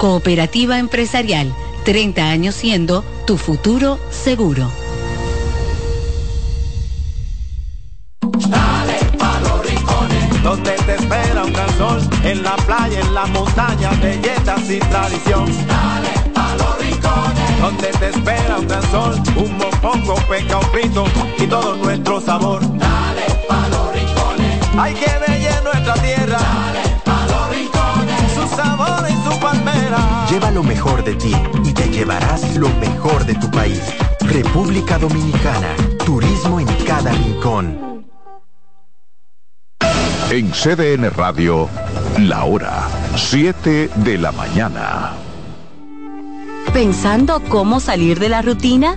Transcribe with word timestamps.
Cooperativa 0.00 0.78
empresarial, 0.78 1.54
30 1.84 2.30
años 2.30 2.54
siendo 2.54 3.04
tu 3.26 3.36
futuro 3.36 3.98
seguro. 4.08 4.70
Dale 8.22 8.98
pa 9.18 9.38
los 9.40 9.62
rincones, 9.62 10.42
donde 10.42 10.70
te 10.70 10.94
espera 10.94 11.44
un 11.44 11.52
gran 11.52 11.76
sol, 11.76 12.00
en 12.24 12.42
la 12.42 12.56
playa, 12.56 12.98
en 12.98 13.12
la 13.12 13.26
montaña, 13.26 13.90
belletas 14.00 14.70
y 14.70 14.78
tradición. 14.78 15.44
Dale 15.68 16.30
pa 16.32 16.54
los 16.56 16.78
rincones, 16.78 17.60
donde 17.60 17.88
te 17.88 18.08
espera 18.08 18.58
un 18.58 18.68
gran 18.68 18.90
sol, 18.90 19.22
un 19.36 19.58
mopongo, 19.58 20.14
peca, 20.30 20.60
un 20.60 20.70
frito 20.70 21.04
y 21.36 21.46
todo 21.46 21.76
nuestro 21.76 22.22
sabor. 22.22 22.62
Dale 22.78 23.26
pa 23.46 23.68
los 23.68 23.92
rincones, 23.92 24.60
hay 24.78 24.94
que 24.94 25.10
ver 25.18 25.62
nuestra 25.62 25.94
tierra. 25.96 26.59
Lleva 30.30 30.52
lo 30.52 30.62
mejor 30.62 31.02
de 31.02 31.16
ti 31.16 31.34
y 31.64 31.72
te 31.72 31.88
llevarás 31.90 32.56
lo 32.56 32.68
mejor 32.78 33.26
de 33.26 33.34
tu 33.34 33.50
país. 33.50 33.82
República 34.20 34.96
Dominicana, 34.96 35.74
turismo 36.06 36.60
en 36.60 36.68
cada 36.86 37.10
rincón. 37.10 38.06
En 40.30 40.52
CDN 40.52 41.10
Radio, 41.10 41.68
la 42.18 42.44
hora 42.44 42.86
7 43.16 43.90
de 43.96 44.18
la 44.18 44.30
mañana. 44.30 45.14
¿Pensando 46.72 47.42
cómo 47.48 47.80
salir 47.80 48.20
de 48.20 48.28
la 48.28 48.40
rutina? 48.40 48.96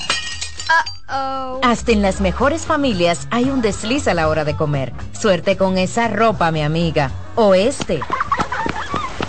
Hasta 1.61 1.91
en 1.91 2.01
las 2.01 2.21
mejores 2.21 2.65
familias 2.65 3.27
hay 3.31 3.49
un 3.49 3.61
desliz 3.61 4.07
a 4.07 4.13
la 4.13 4.27
hora 4.27 4.45
de 4.45 4.55
comer. 4.55 4.93
Suerte 5.11 5.57
con 5.57 5.77
esa 5.77 6.07
ropa, 6.07 6.51
mi 6.51 6.61
amiga. 6.61 7.11
O 7.35 7.53
este. 7.53 7.99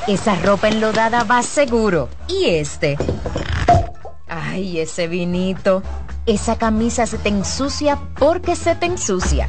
Esa 0.06 0.34
ropa 0.36 0.68
enlodada 0.68 1.24
va 1.24 1.42
seguro. 1.42 2.08
Y 2.28 2.46
este. 2.46 2.96
Ay, 4.28 4.80
ese 4.80 5.08
vinito. 5.08 5.82
Esa 6.26 6.56
camisa 6.56 7.06
se 7.06 7.18
te 7.18 7.28
ensucia 7.28 7.98
porque 8.16 8.54
se 8.54 8.76
te 8.76 8.86
ensucia. 8.86 9.48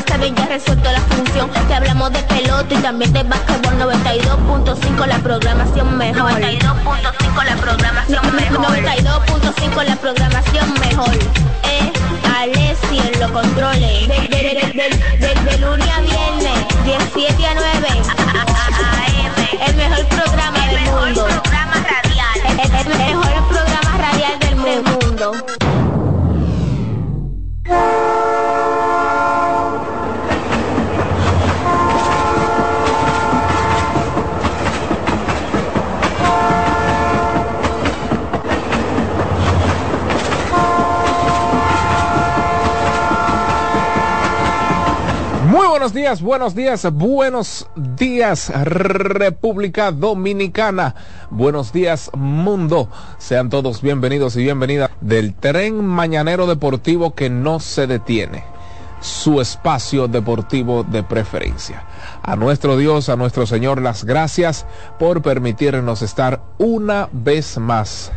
ya 0.29 0.45
resuelto 0.47 0.91
la 0.91 0.99
función. 1.01 1.49
Te 1.67 1.73
hablamos 1.73 2.11
de 2.13 2.19
pelota 2.23 2.73
y 2.73 2.77
también 2.77 3.13
de 3.13 3.23
básquetbol 3.23 3.73
92.5 3.79 5.05
la 5.07 5.17
programación 5.19 5.97
mejor. 5.97 6.31
92.5 6.31 7.43
la 7.45 7.55
programación 7.57 8.35
mejor. 8.35 8.65
92.5 8.65 9.83
la 9.83 9.95
programación 9.95 10.73
mejor. 10.79 11.13
Eh, 11.63 11.91
Alessi 12.39 12.99
en 13.13 13.19
los 13.19 13.31
controles. 13.31 14.07
De, 14.07 14.15
de, 14.15 14.27
de, 14.27 14.53
de, 14.73 15.27
de- 15.27 15.41
de 15.51 15.57
lunes 15.59 15.87
a 15.89 15.99
viernes, 16.01 16.65
17 16.85 17.45
a 17.47 17.53
9. 17.53 17.87
AM. 18.81 19.67
El 19.67 19.75
mejor 19.75 20.05
programa 20.07 20.40
días, 46.01 46.23
buenos 46.23 46.55
días, 46.55 46.91
buenos 46.91 47.67
días 47.75 48.51
República 48.63 49.91
Dominicana, 49.91 50.95
buenos 51.29 51.71
días 51.71 52.09
mundo, 52.17 52.89
sean 53.19 53.51
todos 53.51 53.83
bienvenidos 53.83 54.35
y 54.35 54.41
bienvenidas 54.41 54.89
del 54.99 55.35
tren 55.35 55.85
mañanero 55.85 56.47
deportivo 56.47 57.13
que 57.13 57.29
no 57.29 57.59
se 57.59 57.85
detiene, 57.85 58.43
su 58.99 59.41
espacio 59.41 60.07
deportivo 60.07 60.83
de 60.83 61.03
preferencia. 61.03 61.83
A 62.23 62.35
nuestro 62.35 62.77
Dios, 62.77 63.07
a 63.09 63.15
nuestro 63.15 63.45
Señor, 63.45 63.79
las 63.79 64.03
gracias 64.03 64.65
por 64.97 65.21
permitirnos 65.21 66.01
estar 66.01 66.41
una 66.57 67.09
vez 67.11 67.59
más 67.59 68.11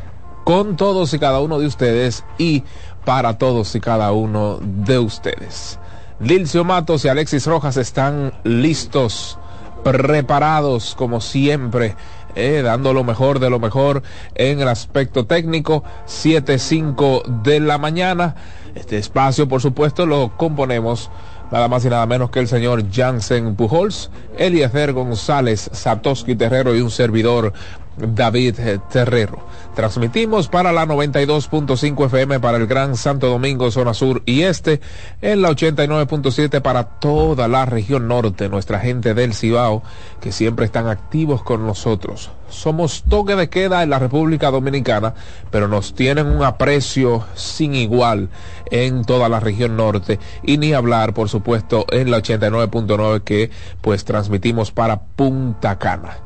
con 0.45 0.77
todos 0.77 1.13
y 1.13 1.19
cada 1.19 1.41
uno 1.41 1.59
de 1.59 1.67
ustedes 1.67 2.25
y 2.39 2.65
para 3.05 3.37
todos 3.37 3.75
y 3.75 3.81
cada 3.81 4.11
uno 4.13 4.59
de 4.63 4.99
ustedes. 4.99 5.79
Lilcio 6.25 6.65
Matos 6.65 7.05
y 7.05 7.09
Alexis 7.09 7.45
Rojas 7.45 7.77
están 7.77 8.33
listos, 8.45 9.39
preparados 9.83 10.95
como 10.95 11.21
siempre. 11.21 11.97
Eh, 12.35 12.63
dando 12.65 12.95
lo 12.95 13.05
mejor 13.05 13.41
de 13.41 13.51
lo 13.51 13.61
mejor 13.61 14.03
en 14.35 14.59
el 14.59 14.69
aspecto 14.69 15.27
técnico, 15.27 15.85
7.5 16.07 17.43
de 17.43 17.61
la 17.61 17.77
mañana. 17.77 18.37
Este 18.75 18.97
espacio, 18.97 19.47
por 19.49 19.61
supuesto, 19.61 20.07
lo 20.07 20.35
componemos 20.39 21.11
nada 21.53 21.69
más 21.69 21.85
y 21.85 21.91
nada 21.91 22.07
menos 22.07 22.31
que 22.31 22.41
el 22.41 22.49
señor 22.49 22.91
Jansen 22.91 23.55
Pujols, 23.55 24.11
Eliezer 24.39 24.95
González, 24.95 25.69
Satoshi 25.73 26.35
Terrero 26.37 26.75
y 26.75 26.81
un 26.81 26.91
servidor 26.91 27.53
David 27.97 28.57
Terrero. 28.91 29.45
Transmitimos 29.75 30.49
para 30.49 30.73
la 30.73 30.87
92.5 30.87 32.07
FM 32.07 32.39
para 32.39 32.59
el 32.59 32.67
Gran 32.67 32.97
Santo 32.97 33.29
Domingo, 33.29 33.71
zona 33.71 33.93
sur 33.93 34.23
y 34.25 34.43
este, 34.43 34.81
en 35.21 35.43
la 35.43 35.51
89.7 35.51 36.63
para 36.63 36.85
toda 37.01 37.49
la 37.49 37.67
región 37.67 38.07
norte, 38.07 38.49
nuestra 38.49 38.79
gente 38.79 39.15
del 39.15 39.35
Cibao, 39.35 39.83
que 40.21 40.31
siempre 40.31 40.65
están 40.65 40.87
activos 40.87 41.43
con 41.43 41.67
nosotros. 41.67 42.31
Somos 42.49 43.03
toque 43.09 43.35
de 43.35 43.49
queda 43.49 43.83
en 43.83 43.91
la 43.91 43.99
República 43.99 44.53
Dominicana, 44.53 45.15
pero 45.51 45.67
nos 45.67 45.95
tienen 45.95 46.27
un 46.27 46.45
aprecio 46.45 47.25
sin 47.35 47.75
igual 47.75 48.29
en 48.71 49.05
toda 49.05 49.29
la 49.29 49.41
región 49.41 49.77
norte 49.77 50.21
y 50.45 50.59
ni 50.59 50.73
hablar, 50.73 51.15
por 51.15 51.29
supuesto, 51.29 51.85
en 51.91 52.13
la 52.13 52.19
89.9 52.19 53.23
que 53.23 53.51
pues 53.81 54.05
transmitimos 54.05 54.71
para 54.71 55.01
Punta 55.01 55.79
Cana. 55.79 56.19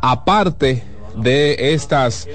Aparte 0.00 0.93
de 1.16 1.74
estas, 1.74 2.28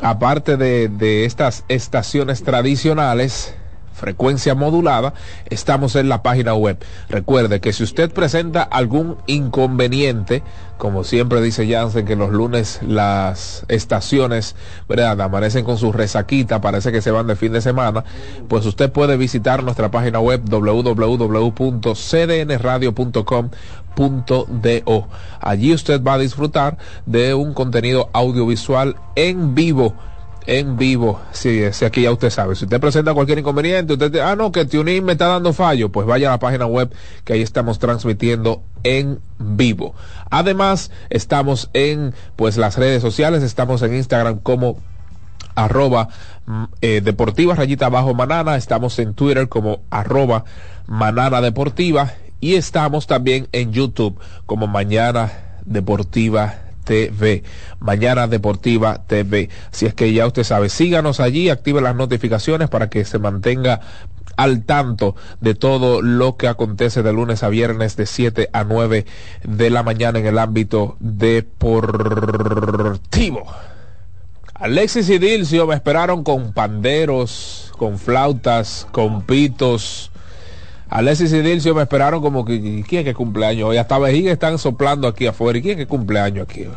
aparte 0.00 0.56
de, 0.56 0.88
de 0.88 1.24
estas 1.24 1.64
estaciones 1.68 2.42
tradicionales, 2.42 3.54
frecuencia 4.02 4.56
modulada, 4.56 5.14
estamos 5.48 5.94
en 5.94 6.08
la 6.08 6.22
página 6.22 6.54
web. 6.54 6.76
Recuerde 7.08 7.60
que 7.60 7.72
si 7.72 7.84
usted 7.84 8.10
presenta 8.12 8.62
algún 8.62 9.16
inconveniente, 9.26 10.42
como 10.76 11.04
siempre 11.04 11.40
dice 11.40 11.70
Jansen, 11.70 12.04
que 12.04 12.16
los 12.16 12.30
lunes 12.30 12.80
las 12.84 13.64
estaciones, 13.68 14.56
¿verdad? 14.88 15.20
Amanecen 15.20 15.64
con 15.64 15.78
su 15.78 15.92
resaquita, 15.92 16.60
parece 16.60 16.90
que 16.90 17.00
se 17.00 17.12
van 17.12 17.28
de 17.28 17.36
fin 17.36 17.52
de 17.52 17.60
semana, 17.60 18.02
pues 18.48 18.66
usted 18.66 18.90
puede 18.90 19.16
visitar 19.16 19.62
nuestra 19.62 19.92
página 19.92 20.18
web 20.18 20.42
www.cdnradio.com.do. 23.96 25.08
Allí 25.40 25.72
usted 25.72 26.02
va 26.02 26.14
a 26.14 26.18
disfrutar 26.18 26.78
de 27.06 27.34
un 27.34 27.54
contenido 27.54 28.10
audiovisual 28.12 28.96
en 29.14 29.54
vivo 29.54 29.94
en 30.44 30.76
vivo. 30.76 31.20
Si, 31.30 31.72
si, 31.72 31.84
aquí 31.84 32.02
ya 32.02 32.10
usted 32.10 32.30
sabe. 32.30 32.56
Si 32.56 32.64
usted 32.64 32.80
presenta 32.80 33.14
cualquier 33.14 33.38
inconveniente, 33.38 33.92
usted 33.92 34.16
ah, 34.16 34.34
no, 34.34 34.50
que 34.50 34.64
TuneIn 34.64 35.04
me 35.04 35.12
está 35.12 35.28
dando 35.28 35.52
fallo, 35.52 35.90
pues 35.90 36.04
vaya 36.04 36.28
a 36.28 36.30
la 36.32 36.38
página 36.40 36.66
web 36.66 36.92
que 37.24 37.34
ahí 37.34 37.42
estamos 37.42 37.78
transmitiendo 37.78 38.60
en 38.82 39.20
vivo. 39.38 39.94
Además, 40.30 40.90
estamos 41.10 41.70
en 41.74 42.12
pues 42.34 42.56
las 42.56 42.76
redes 42.76 43.02
sociales, 43.02 43.44
estamos 43.44 43.82
en 43.82 43.94
Instagram 43.94 44.40
como 44.40 44.78
arroba 45.54 46.08
mm, 46.46 46.64
eh, 46.80 47.00
deportiva 47.02 47.54
rayita 47.54 47.86
abajo 47.86 48.12
manana, 48.12 48.56
estamos 48.56 48.98
en 48.98 49.14
Twitter 49.14 49.48
como 49.48 49.82
arroba 49.90 50.44
manana 50.88 51.40
deportiva 51.40 52.14
y 52.42 52.56
estamos 52.56 53.06
también 53.06 53.48
en 53.52 53.72
YouTube 53.72 54.18
como 54.46 54.66
mañana 54.66 55.32
deportiva 55.64 56.56
TV. 56.84 57.44
Mañana 57.78 58.26
Deportiva 58.26 59.06
TV. 59.06 59.48
Si 59.70 59.86
es 59.86 59.94
que 59.94 60.12
ya 60.12 60.26
usted 60.26 60.42
sabe, 60.42 60.68
síganos 60.68 61.20
allí, 61.20 61.48
active 61.48 61.80
las 61.80 61.94
notificaciones 61.94 62.68
para 62.68 62.90
que 62.90 63.04
se 63.04 63.20
mantenga 63.20 63.80
al 64.36 64.64
tanto 64.64 65.14
de 65.40 65.54
todo 65.54 66.02
lo 66.02 66.36
que 66.36 66.48
acontece 66.48 67.04
de 67.04 67.12
lunes 67.12 67.44
a 67.44 67.48
viernes 67.48 67.94
de 67.96 68.06
7 68.06 68.50
a 68.52 68.64
9 68.64 69.06
de 69.44 69.70
la 69.70 69.84
mañana 69.84 70.18
en 70.18 70.26
el 70.26 70.38
ámbito 70.38 70.96
deportivo. 70.98 71.84
Alexis 74.54 75.08
y 75.10 75.18
Dilcio 75.18 75.68
me 75.68 75.76
esperaron 75.76 76.24
con 76.24 76.52
panderos, 76.52 77.72
con 77.78 78.00
flautas, 78.00 78.88
con 78.90 79.22
pitos, 79.22 80.11
Alexis 80.92 81.32
y 81.32 81.40
Dilcio 81.40 81.74
me 81.74 81.80
esperaron 81.80 82.20
como 82.20 82.44
que, 82.44 82.84
¿quién 82.86 83.00
es 83.00 83.04
que 83.06 83.14
cumpleaños 83.14 83.70
hoy? 83.70 83.78
Hasta 83.78 83.98
vejiga 83.98 84.30
están 84.30 84.58
soplando 84.58 85.08
aquí 85.08 85.26
afuera. 85.26 85.58
¿Y 85.58 85.62
quién 85.62 85.78
es 85.78 85.86
que 85.86 85.88
cumpleaños 85.88 86.46
aquí 86.46 86.66
hoy? 86.66 86.76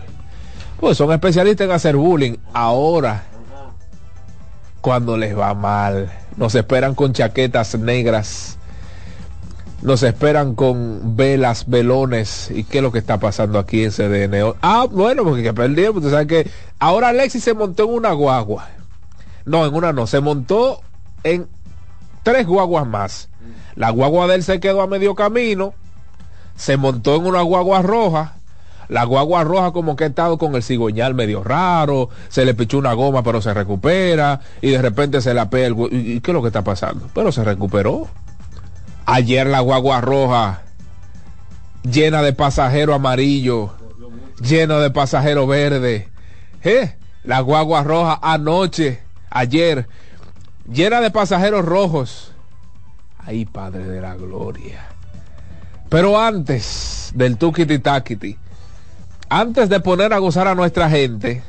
Pues 0.79 0.95
son 0.97 1.11
especialistas 1.11 1.65
en 1.65 1.71
hacer 1.71 1.97
bullying. 1.97 2.37
Ahora, 2.53 3.25
cuando 4.79 5.17
les 5.17 5.37
va 5.37 5.53
mal, 5.53 6.09
nos 6.37 6.55
esperan 6.55 6.95
con 6.95 7.11
chaquetas 7.11 7.77
negras. 7.77 8.57
Nos 9.81 10.01
esperan 10.01 10.55
con 10.55 11.17
velas, 11.17 11.65
velones. 11.67 12.51
¿Y 12.51 12.63
qué 12.63 12.77
es 12.77 12.83
lo 12.83 12.93
que 12.93 12.99
está 12.99 13.19
pasando 13.19 13.59
aquí 13.59 13.83
en 13.83 13.91
CDN? 13.91 14.55
Ah, 14.61 14.87
bueno, 14.89 15.25
porque 15.25 15.43
que 15.43 15.53
perdí, 15.53 15.89
usted 15.89 16.09
sabe 16.09 16.27
que 16.27 16.49
ahora 16.79 17.09
Alexis 17.09 17.43
se 17.43 17.53
montó 17.53 17.83
en 17.83 17.89
una 17.89 18.13
guagua. 18.13 18.69
No, 19.43 19.65
en 19.65 19.73
una 19.73 19.91
no, 19.91 20.07
se 20.07 20.21
montó 20.21 20.79
en 21.25 21.49
tres 22.23 22.47
guaguas 22.47 22.87
más 22.87 23.27
la 23.75 23.89
guagua 23.89 24.27
de 24.27 24.35
él 24.35 24.43
se 24.43 24.59
quedó 24.59 24.81
a 24.81 24.87
medio 24.87 25.15
camino, 25.15 25.73
se 26.55 26.77
montó 26.77 27.15
en 27.15 27.25
una 27.25 27.41
guagua 27.41 27.81
roja. 27.81 28.35
La 28.87 29.03
guagua 29.03 29.43
roja 29.43 29.71
como 29.71 29.95
que 29.95 30.03
ha 30.03 30.07
estado 30.07 30.37
con 30.37 30.55
el 30.55 30.61
cigüeñal 30.61 31.15
medio 31.15 31.43
raro, 31.43 32.09
se 32.29 32.45
le 32.45 32.53
pichó 32.53 32.77
una 32.77 32.93
goma 32.93 33.23
pero 33.23 33.41
se 33.41 33.51
recupera 33.51 34.41
y 34.61 34.69
de 34.69 34.81
repente 34.81 35.21
se 35.21 35.33
la 35.33 35.49
pega 35.49 35.67
el... 35.67 35.75
¿Y 35.91 36.21
qué 36.21 36.31
es 36.31 36.35
lo 36.35 36.41
que 36.43 36.49
está 36.49 36.63
pasando? 36.63 37.09
Pero 37.13 37.31
se 37.31 37.43
recuperó. 37.43 38.07
Ayer 39.07 39.47
la 39.47 39.59
guagua 39.59 40.01
roja 40.01 40.61
llena 41.81 42.21
de 42.21 42.33
pasajero 42.33 42.93
amarillo, 42.93 43.71
llena 44.39 44.77
de 44.79 44.91
pasajero 44.91 45.47
verde. 45.47 46.09
¿Eh? 46.63 46.95
La 47.23 47.39
guagua 47.39 47.83
roja 47.83 48.19
anoche, 48.21 49.01
ayer, 49.31 49.87
llena 50.71 51.01
de 51.01 51.09
pasajeros 51.09 51.65
rojos 51.65 52.34
Ay, 53.25 53.45
Padre 53.45 53.85
de 53.85 54.01
la 54.01 54.15
Gloria. 54.15 54.85
Pero 55.89 56.19
antes 56.19 57.11
del 57.15 57.37
tukiti 57.37 57.79
takiti, 57.79 58.37
antes 59.29 59.69
de 59.69 59.79
poner 59.79 60.13
a 60.13 60.19
gozar 60.19 60.47
a 60.47 60.53
nuestra 60.53 60.89
gente, 60.89 61.41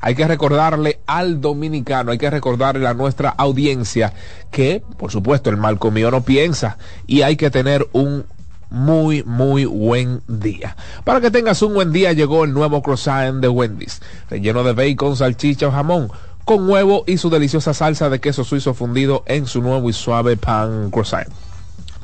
hay 0.00 0.14
que 0.14 0.26
recordarle 0.26 1.00
al 1.06 1.40
dominicano, 1.40 2.10
hay 2.10 2.18
que 2.18 2.30
recordarle 2.30 2.86
a 2.86 2.94
nuestra 2.94 3.30
audiencia 3.30 4.12
que, 4.50 4.82
por 4.98 5.12
supuesto, 5.12 5.50
el 5.50 5.56
mal 5.56 5.78
comido 5.78 6.10
no 6.10 6.22
piensa 6.22 6.78
y 7.06 7.22
hay 7.22 7.36
que 7.36 7.50
tener 7.50 7.86
un 7.92 8.24
muy, 8.68 9.22
muy 9.22 9.64
buen 9.64 10.22
día. 10.26 10.76
Para 11.04 11.20
que 11.20 11.30
tengas 11.30 11.62
un 11.62 11.74
buen 11.74 11.92
día, 11.92 12.12
llegó 12.12 12.44
el 12.44 12.52
nuevo 12.52 12.82
croissant 12.82 13.40
de 13.40 13.48
Wendy's, 13.48 14.02
relleno 14.28 14.64
de 14.64 14.72
bacon, 14.72 15.16
salchicha 15.16 15.68
o 15.68 15.70
jamón 15.70 16.10
con 16.46 16.70
huevo 16.70 17.02
y 17.08 17.18
su 17.18 17.28
deliciosa 17.28 17.74
salsa 17.74 18.08
de 18.08 18.20
queso 18.20 18.44
suizo 18.44 18.72
fundido 18.72 19.24
en 19.26 19.46
su 19.46 19.60
nuevo 19.62 19.90
y 19.90 19.92
suave 19.92 20.36
pan 20.36 20.92
croissant. 20.92 21.26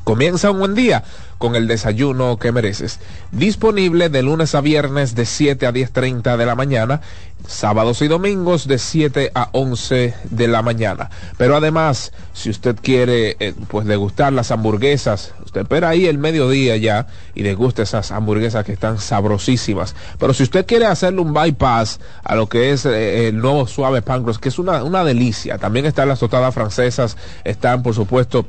Comienza 0.04 0.50
un 0.50 0.58
buen 0.58 0.74
día 0.74 1.04
con 1.38 1.54
el 1.54 1.68
desayuno 1.68 2.36
que 2.36 2.50
mereces. 2.50 2.98
Disponible 3.30 4.08
de 4.08 4.22
lunes 4.22 4.54
a 4.56 4.60
viernes 4.60 5.14
de 5.14 5.26
7 5.26 5.64
a 5.64 5.72
10.30 5.72 6.36
de 6.36 6.46
la 6.46 6.56
mañana, 6.56 7.00
sábados 7.46 8.02
y 8.02 8.08
domingos 8.08 8.66
de 8.66 8.78
7 8.78 9.30
a 9.34 9.48
11 9.52 10.14
de 10.24 10.48
la 10.48 10.62
mañana. 10.62 11.10
Pero 11.36 11.56
además, 11.56 12.12
si 12.32 12.50
usted 12.50 12.76
quiere 12.82 13.36
eh, 13.38 13.54
pues 13.68 13.86
degustar 13.86 14.32
las 14.32 14.50
hamburguesas, 14.50 15.34
usted 15.44 15.62
espera 15.62 15.90
ahí 15.90 16.06
el 16.06 16.18
mediodía 16.18 16.76
ya 16.76 17.06
y 17.34 17.42
degusta 17.42 17.82
esas 17.82 18.10
hamburguesas 18.10 18.64
que 18.64 18.72
están 18.72 18.98
sabrosísimas. 18.98 19.94
Pero 20.18 20.34
si 20.34 20.42
usted 20.42 20.66
quiere 20.66 20.86
hacerle 20.86 21.20
un 21.20 21.32
bypass 21.32 22.00
a 22.24 22.34
lo 22.34 22.48
que 22.48 22.72
es 22.72 22.86
eh, 22.86 23.28
el 23.28 23.38
nuevo 23.38 23.68
suave 23.68 24.02
pan 24.02 24.24
que 24.40 24.48
es 24.48 24.58
una, 24.58 24.82
una 24.82 25.04
delicia. 25.04 25.58
También 25.58 25.86
están 25.86 26.08
las 26.08 26.18
tostadas 26.18 26.52
francesas, 26.52 27.16
están 27.44 27.82
por 27.84 27.94
supuesto 27.94 28.46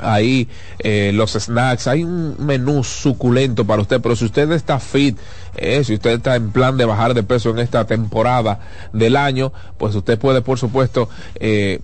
ahí 0.00 0.48
eh, 0.78 1.10
los 1.14 1.32
snacks, 1.32 1.86
hay 1.86 2.04
un 2.04 2.36
menú 2.38 2.84
suculento 2.84 3.66
para 3.66 3.82
usted, 3.82 4.00
pero 4.00 4.16
si 4.16 4.26
usted 4.26 4.50
está 4.52 4.78
fit, 4.78 5.18
eh, 5.56 5.82
si 5.84 5.94
usted 5.94 6.12
está 6.12 6.36
en 6.36 6.50
plan 6.50 6.76
de 6.76 6.84
bajar 6.84 7.14
de 7.14 7.22
peso 7.22 7.50
en 7.50 7.58
esta 7.58 7.84
temporada 7.86 8.60
del 8.92 9.16
año, 9.16 9.52
pues 9.78 9.94
usted 9.94 10.18
puede 10.18 10.42
por 10.42 10.58
supuesto 10.58 11.08
eh, 11.36 11.80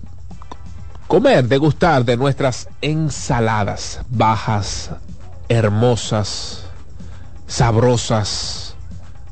comer, 1.07 1.47
degustar 1.47 2.05
de 2.05 2.17
nuestras 2.17 2.69
ensaladas 2.81 4.01
bajas, 4.09 4.91
hermosas, 5.49 6.65
sabrosas, 7.47 8.75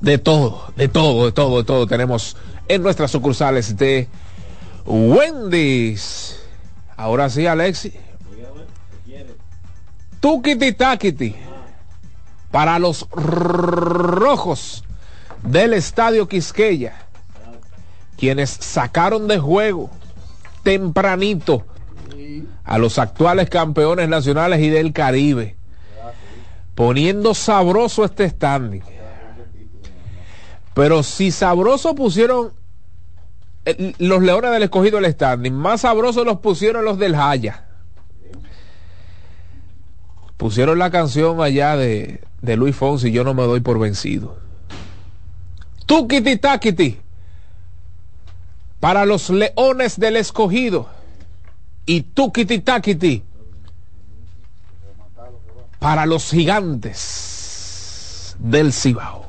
de 0.01 0.17
todo, 0.17 0.73
de 0.75 0.87
todo, 0.87 1.25
de 1.25 1.31
todo, 1.31 1.57
de 1.57 1.63
todo 1.63 1.87
tenemos 1.87 2.35
en 2.67 2.81
nuestras 2.81 3.11
sucursales 3.11 3.77
de 3.77 4.07
Wendy's. 4.85 6.37
Ahora 6.97 7.29
sí, 7.29 7.47
Alexi. 7.47 7.93
Tukiti 10.21 10.71
Takiti 10.73 11.35
para 12.51 12.77
los 12.79 13.09
rojos 13.09 14.83
del 15.43 15.73
estadio 15.73 16.27
Quisqueya. 16.27 16.93
quienes 18.17 18.51
sacaron 18.51 19.27
de 19.27 19.39
juego 19.39 19.89
tempranito 20.61 21.65
a 22.63 22.77
los 22.77 22.99
actuales 22.99 23.49
campeones 23.49 24.07
nacionales 24.09 24.59
y 24.59 24.69
del 24.69 24.93
Caribe, 24.93 25.55
poniendo 26.75 27.33
sabroso 27.33 28.05
este 28.05 28.29
standing. 28.29 28.83
Pero 30.75 31.01
si 31.01 31.31
sabroso 31.31 31.95
pusieron 31.95 32.53
eh, 33.65 33.93
los 33.97 34.21
Leones 34.21 34.51
del 34.51 34.63
Escogido 34.63 34.99
el 34.99 35.11
standing, 35.11 35.53
más 35.53 35.81
sabroso 35.81 36.23
los 36.23 36.37
pusieron 36.37 36.85
los 36.85 36.99
del 36.99 37.15
Jaya. 37.15 37.70
Pusieron 40.41 40.79
la 40.79 40.89
canción 40.89 41.39
allá 41.39 41.77
de, 41.77 42.19
de 42.41 42.57
Luis 42.57 42.75
Fonsi, 42.75 43.12
yo 43.12 43.24
no 43.24 43.36
me 43.36 43.43
doy 43.43 43.60
por 43.60 43.77
vencido. 43.77 44.39
Tukiti 45.86 46.38
Takiti 46.38 46.98
para 48.79 49.05
los 49.05 49.29
Leones 49.29 50.00
del 50.00 50.15
Escogido 50.15 50.89
y 51.86 52.01
Tukiti 52.01 52.57
Takiti 52.57 53.21
para 55.77 56.07
los 56.07 56.31
gigantes 56.31 58.36
del 58.39 58.74
Cibao. 58.74 59.27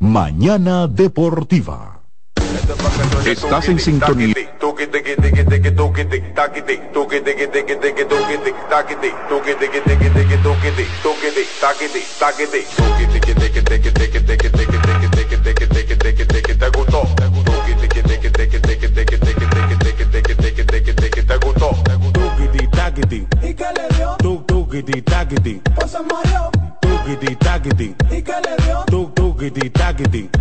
Mañana 0.00 0.88
Deportiva. 0.88 1.95
Estás 3.24 3.68
en 3.68 3.78
sintonía. 3.78 4.34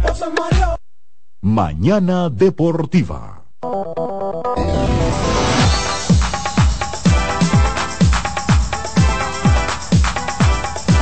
Pasa 0.04 0.30
Mario. 0.30 0.85
Mañana 1.46 2.32
Deportiva. 2.32 3.44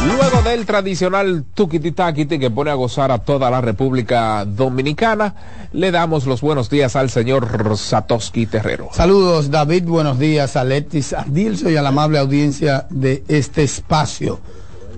Luego 0.06 0.42
del 0.44 0.66
tradicional 0.66 1.46
tukiti 1.54 1.94
takiti 1.94 2.38
que 2.38 2.52
pone 2.52 2.72
a 2.72 2.74
gozar 2.74 3.12
a 3.12 3.20
toda 3.20 3.50
la 3.50 3.62
República 3.62 4.44
Dominicana, 4.44 5.34
le 5.72 5.92
damos 5.92 6.26
los 6.26 6.42
buenos 6.42 6.70
días 6.70 6.98
al 6.98 7.10
señor 7.10 7.78
Satoshi 7.78 8.46
Terrero. 8.46 8.90
Saludos 8.92 9.50
David, 9.50 9.86
buenos 9.86 10.20
días 10.20 10.58
a 10.58 10.66
Letis, 10.66 11.14
a 11.14 11.24
Dilcio 11.26 11.70
y 11.72 11.78
a 11.78 11.82
la 11.82 11.88
amable 11.88 12.20
audiencia 12.20 12.86
de 12.90 13.24
este 13.30 13.64
espacio. 13.64 14.42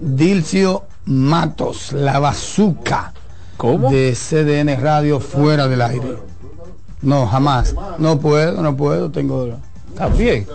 Dilcio 0.02 0.86
Matos, 1.06 1.92
la 1.94 2.18
bazuca 2.18 3.14
¿Cómo? 3.58 3.90
de 3.90 4.14
CDN 4.14 4.80
Radio 4.82 5.20
fuera 5.20 5.68
del 5.68 5.82
aire. 5.82 6.18
No, 7.02 7.28
jamás. 7.28 7.76
No 8.00 8.20
puedo, 8.20 8.62
no 8.62 8.76
puedo, 8.76 9.12
tengo... 9.12 9.58
¿Está 9.90 10.08
bien? 10.10 10.46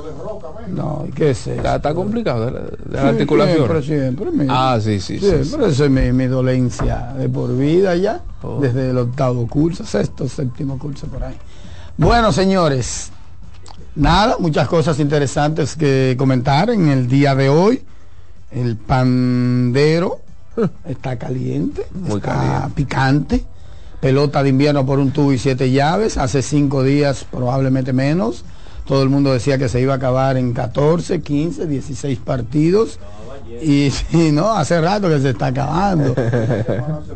No, 0.68 1.06
¿y 1.08 1.12
¿qué 1.12 1.30
es 1.30 1.46
eso? 1.46 1.52
Está, 1.52 1.76
está 1.76 1.94
complicado 1.94 2.46
de 2.46 2.52
la, 2.90 3.00
Sí, 3.00 3.06
articulación. 3.08 3.56
Siempre, 3.82 3.82
siempre. 3.82 4.46
Ah, 4.50 4.78
sí, 4.82 5.00
sí, 5.00 5.18
sí, 5.18 5.26
Siempre, 5.44 5.70
esa 5.70 5.84
es 5.86 5.90
mi, 5.90 6.12
mi 6.12 6.26
dolencia 6.26 7.14
de 7.16 7.28
por 7.28 7.56
vida 7.56 7.96
ya, 7.96 8.20
Oh. 8.42 8.58
desde 8.60 8.90
el 8.90 8.98
octavo 8.98 9.46
curso, 9.46 9.84
sexto, 9.84 10.28
séptimo 10.28 10.78
curso 10.78 11.06
por 11.06 11.22
ahí. 11.24 11.34
Bueno, 11.96 12.32
señores, 12.32 13.10
nada, 13.94 14.36
muchas 14.38 14.66
cosas 14.68 14.98
interesantes 14.98 15.76
que 15.76 16.14
comentar 16.18 16.70
en 16.70 16.88
el 16.88 17.08
día 17.08 17.34
de 17.34 17.48
hoy. 17.48 17.82
El 18.50 18.76
pandero 18.76 20.20
está 20.86 21.16
caliente, 21.18 21.86
Muy 21.92 22.16
está 22.18 22.34
caliente. 22.34 22.74
picante. 22.74 23.44
Pelota 24.00 24.42
de 24.42 24.48
invierno 24.48 24.86
por 24.86 24.98
un 24.98 25.10
tubo 25.10 25.32
y 25.32 25.38
siete 25.38 25.70
llaves. 25.70 26.16
Hace 26.16 26.40
cinco 26.42 26.82
días, 26.82 27.26
probablemente 27.30 27.92
menos. 27.92 28.44
Todo 28.86 29.02
el 29.02 29.10
mundo 29.10 29.32
decía 29.32 29.58
que 29.58 29.68
se 29.68 29.80
iba 29.80 29.92
a 29.92 29.96
acabar 29.96 30.36
en 30.38 30.52
14, 30.54 31.20
15, 31.20 31.66
16 31.66 32.18
partidos. 32.18 32.98
Y 33.62 33.90
sí, 33.90 34.32
no, 34.32 34.52
hace 34.52 34.80
rato 34.80 35.08
que 35.08 35.18
se 35.18 35.30
está 35.30 35.46
acabando. 35.46 36.14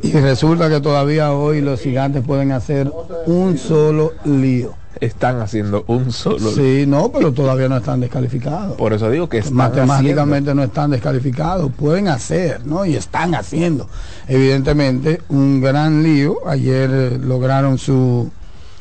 Y 0.02 0.12
resulta 0.12 0.68
que 0.68 0.80
todavía 0.80 1.32
hoy 1.32 1.60
los 1.60 1.80
gigantes 1.80 2.22
pueden 2.24 2.52
hacer 2.52 2.90
un 3.26 3.56
solo 3.56 4.12
lío. 4.24 4.74
Están 5.00 5.40
haciendo 5.40 5.84
un 5.88 6.12
solo. 6.12 6.50
Sí, 6.52 6.84
no, 6.86 7.10
pero 7.10 7.32
todavía 7.32 7.68
no 7.68 7.76
están 7.76 8.00
descalificados. 8.00 8.76
Por 8.76 8.92
eso 8.92 9.10
digo 9.10 9.28
que 9.28 9.38
están 9.38 9.54
Matemáticamente 9.54 10.54
no 10.54 10.62
están 10.62 10.90
descalificados, 10.90 11.72
pueden 11.72 12.08
hacer, 12.08 12.64
¿no? 12.64 12.84
Y 12.86 12.94
están 12.94 13.34
haciendo. 13.34 13.88
Evidentemente, 14.28 15.20
un 15.28 15.60
gran 15.60 16.02
lío. 16.02 16.38
Ayer 16.46 16.90
eh, 16.92 17.18
lograron 17.18 17.78
su 17.78 18.30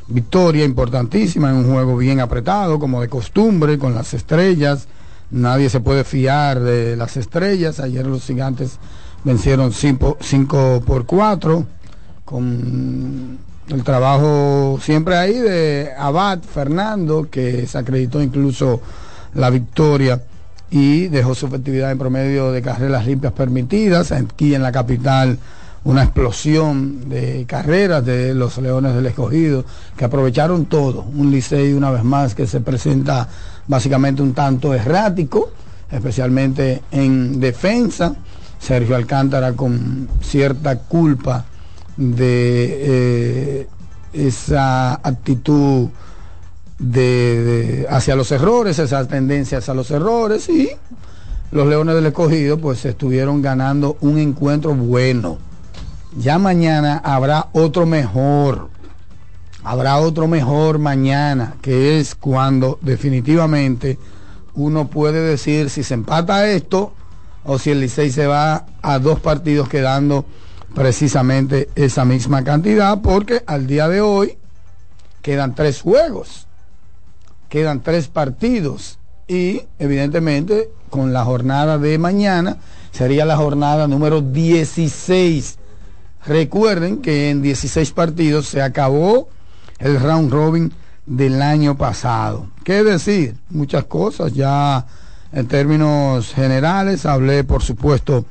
victoria 0.07 0.65
importantísima 0.65 1.49
en 1.49 1.57
un 1.57 1.71
juego 1.71 1.97
bien 1.97 2.19
apretado, 2.19 2.77
como 2.79 3.01
de 3.01 3.09
costumbre, 3.09 3.79
con 3.79 3.95
las 3.95 4.13
estrellas. 4.13 4.87
Nadie 5.31 5.69
se 5.69 5.79
puede 5.79 6.03
fiar 6.03 6.59
de 6.59 6.95
las 6.95 7.17
estrellas. 7.17 7.79
Ayer 7.79 8.05
los 8.05 8.25
gigantes 8.25 8.77
vencieron 9.23 9.71
5 9.73 10.83
por 10.85 11.05
4 11.05 11.65
con 12.25 13.39
el 13.69 13.83
trabajo 13.83 14.77
siempre 14.81 15.15
ahí 15.15 15.37
de 15.37 15.91
Abad 15.97 16.39
Fernando, 16.41 17.29
que 17.29 17.65
se 17.67 17.77
acreditó 17.77 18.21
incluso 18.21 18.81
la 19.33 19.49
victoria 19.49 20.21
y 20.69 21.07
dejó 21.07 21.35
su 21.35 21.45
efectividad 21.45 21.91
en 21.91 21.99
promedio 21.99 22.51
de 22.51 22.61
carreras 22.61 23.05
limpias 23.05 23.33
permitidas. 23.33 24.11
Aquí 24.11 24.55
en 24.55 24.63
la 24.63 24.71
capital 24.71 25.37
una 25.85 26.03
explosión 26.03 27.09
de 27.09 27.45
carreras 27.45 28.05
de 28.05 28.33
los 28.33 28.57
Leones 28.57 28.95
del 28.95 29.05
Escogido, 29.05 29.65
que 29.97 30.05
aprovecharon 30.05 30.65
todo. 30.65 31.01
Un 31.01 31.31
Licey 31.31 31.73
una 31.73 31.91
vez 31.91 32.03
más 32.03 32.35
que 32.35 32.47
se 32.47 32.61
presenta 32.61 33.27
básicamente 33.67 34.21
un 34.21 34.33
tanto 34.33 34.73
errático, 34.73 35.51
especialmente 35.91 36.83
en 36.91 37.39
defensa. 37.39 38.15
Sergio 38.59 38.95
Alcántara 38.95 39.53
con 39.53 40.07
cierta 40.21 40.79
culpa 40.79 41.43
de 41.97 42.77
eh, 42.79 43.67
esa 44.13 44.93
actitud 44.93 45.89
de, 46.79 47.85
hacia 47.89 48.15
los 48.15 48.31
errores, 48.31 48.79
esas 48.79 49.07
tendencias 49.09 49.67
a 49.67 49.73
los 49.73 49.91
errores 49.91 50.47
y 50.47 50.69
los 51.51 51.67
Leones 51.67 51.95
del 51.95 52.05
Escogido 52.05 52.57
pues 52.57 52.85
estuvieron 52.85 53.41
ganando 53.41 53.97
un 53.99 54.17
encuentro 54.17 54.73
bueno. 54.73 55.37
Ya 56.17 56.37
mañana 56.37 57.01
habrá 57.03 57.49
otro 57.53 57.85
mejor. 57.85 58.69
Habrá 59.63 59.97
otro 59.97 60.27
mejor 60.27 60.77
mañana, 60.77 61.55
que 61.61 61.99
es 61.99 62.15
cuando 62.15 62.77
definitivamente 62.81 63.97
uno 64.55 64.87
puede 64.87 65.21
decir 65.21 65.69
si 65.69 65.83
se 65.83 65.93
empata 65.93 66.47
esto 66.49 66.93
o 67.45 67.57
si 67.57 67.71
el 67.71 67.79
Licey 67.79 68.11
se 68.11 68.27
va 68.27 68.65
a 68.81 68.99
dos 68.99 69.19
partidos 69.19 69.69
quedando 69.69 70.25
precisamente 70.75 71.69
esa 71.75 72.05
misma 72.05 72.43
cantidad, 72.43 73.01
porque 73.01 73.43
al 73.47 73.67
día 73.67 73.87
de 73.87 74.01
hoy 74.01 74.37
quedan 75.21 75.55
tres 75.55 75.81
juegos, 75.81 76.47
quedan 77.49 77.81
tres 77.81 78.07
partidos 78.07 78.99
y 79.27 79.61
evidentemente 79.79 80.69
con 80.89 81.13
la 81.13 81.23
jornada 81.23 81.77
de 81.77 81.97
mañana 81.97 82.57
sería 82.91 83.25
la 83.25 83.37
jornada 83.37 83.87
número 83.87 84.21
16. 84.21 85.59
Recuerden 86.25 87.01
que 87.01 87.29
en 87.29 87.41
16 87.41 87.91
partidos 87.91 88.47
se 88.47 88.61
acabó 88.61 89.27
el 89.79 89.99
round 89.99 90.31
robin 90.31 90.73
del 91.05 91.41
año 91.41 91.77
pasado. 91.77 92.47
¿Qué 92.63 92.83
decir? 92.83 93.35
Muchas 93.49 93.83
cosas. 93.85 94.33
Ya 94.33 94.85
en 95.33 95.47
términos 95.47 96.33
generales 96.33 97.05
hablé, 97.05 97.43
por 97.43 97.61
supuesto, 97.61 98.25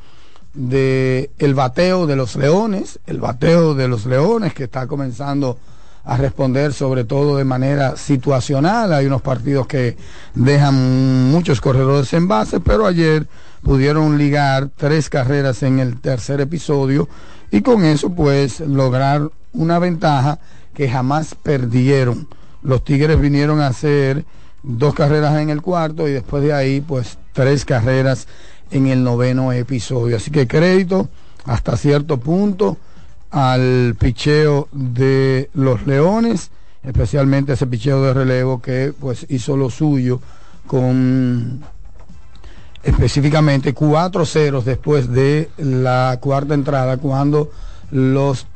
de 0.54 1.30
el 1.38 1.54
bateo 1.54 2.06
de 2.06 2.16
los 2.16 2.36
leones, 2.36 2.98
el 3.06 3.20
bateo 3.20 3.74
de 3.74 3.88
los 3.88 4.06
leones 4.06 4.54
que 4.54 4.64
está 4.64 4.86
comenzando 4.86 5.58
a 6.04 6.16
responder 6.16 6.72
sobre 6.72 7.04
todo 7.04 7.36
de 7.36 7.44
manera 7.44 7.96
situacional. 7.96 8.92
Hay 8.92 9.06
unos 9.06 9.22
partidos 9.22 9.66
que 9.66 9.96
dejan 10.34 11.30
muchos 11.30 11.60
corredores 11.60 12.12
en 12.14 12.26
base, 12.26 12.60
pero 12.60 12.86
ayer 12.86 13.26
pudieron 13.62 14.18
ligar 14.18 14.70
tres 14.76 15.08
carreras 15.08 15.62
en 15.62 15.78
el 15.78 16.00
tercer 16.00 16.40
episodio 16.40 17.08
y 17.50 17.62
con 17.62 17.84
eso 17.84 18.10
pues 18.10 18.60
lograr 18.60 19.30
una 19.52 19.78
ventaja 19.78 20.38
que 20.74 20.88
jamás 20.88 21.34
perdieron. 21.34 22.28
Los 22.62 22.84
Tigres 22.84 23.20
vinieron 23.20 23.60
a 23.60 23.68
hacer 23.68 24.24
dos 24.62 24.94
carreras 24.94 25.40
en 25.40 25.50
el 25.50 25.62
cuarto 25.62 26.08
y 26.08 26.12
después 26.12 26.42
de 26.42 26.52
ahí 26.52 26.80
pues 26.80 27.18
tres 27.32 27.64
carreras 27.64 28.26
en 28.70 28.86
el 28.86 29.04
noveno 29.04 29.52
episodio. 29.52 30.16
Así 30.16 30.30
que 30.30 30.46
crédito 30.46 31.08
hasta 31.44 31.76
cierto 31.76 32.18
punto 32.18 32.78
al 33.30 33.96
picheo 33.98 34.68
de 34.72 35.50
los 35.54 35.86
Leones 35.86 36.50
especialmente 36.82 37.52
ese 37.52 37.66
picheo 37.66 38.02
de 38.02 38.14
relevo 38.14 38.60
que 38.60 38.92
pues 38.98 39.26
hizo 39.28 39.56
lo 39.56 39.70
suyo 39.70 40.20
con 40.66 41.62
específicamente 42.82 43.74
cuatro 43.74 44.26
ceros 44.26 44.64
después 44.64 45.10
de 45.10 45.50
la 45.56 46.18
cuarta 46.20 46.54
entrada 46.54 46.96
cuando 46.96 47.50
los 47.90 48.46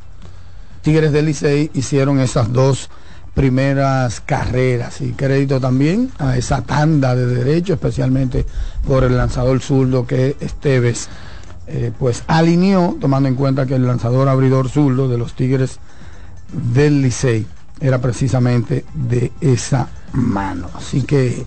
Tigres 0.83 1.13
del 1.13 1.27
Licey 1.27 1.71
hicieron 1.75 2.21
esas 2.21 2.53
dos 2.53 2.91
primeras 3.35 4.21
carreras. 4.21 5.01
Y 5.01 5.13
crédito 5.13 5.61
también 5.61 6.11
a 6.19 6.37
esa 6.37 6.63
tanda 6.63 7.15
de 7.15 7.27
derecho 7.27 7.75
especialmente 7.75 8.47
por 8.87 9.05
el 9.05 9.17
lanzador 9.17 9.61
zurdo 9.61 10.07
que 10.07 10.37
Esteves 10.41 11.09
eh, 11.67 11.93
pues 11.99 12.23
alineó 12.29 12.97
tomando 13.01 13.29
en 13.29 13.35
cuenta 13.35 13.67
que 13.67 13.75
el 13.75 13.87
lanzador 13.87 14.29
abridor 14.29 14.69
zurdo 14.69 15.09
de 15.09 15.19
los 15.19 15.35
Tigres 15.35 15.81
del 16.53 17.03
Licey 17.03 17.47
era 17.81 18.01
precisamente 18.01 18.85
de 18.95 19.33
esa 19.41 19.89
mano. 20.13 20.71
Así 20.75 21.03
que 21.03 21.47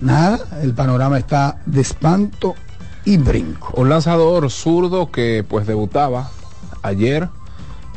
nada, 0.00 0.38
el 0.62 0.74
panorama 0.74 1.18
está 1.18 1.58
de 1.66 1.80
espanto 1.80 2.54
y 3.04 3.16
brinco. 3.16 3.72
Un 3.76 3.88
lanzador 3.88 4.50
zurdo 4.50 5.10
que 5.10 5.44
pues 5.48 5.66
debutaba 5.66 6.30
ayer 6.82 7.28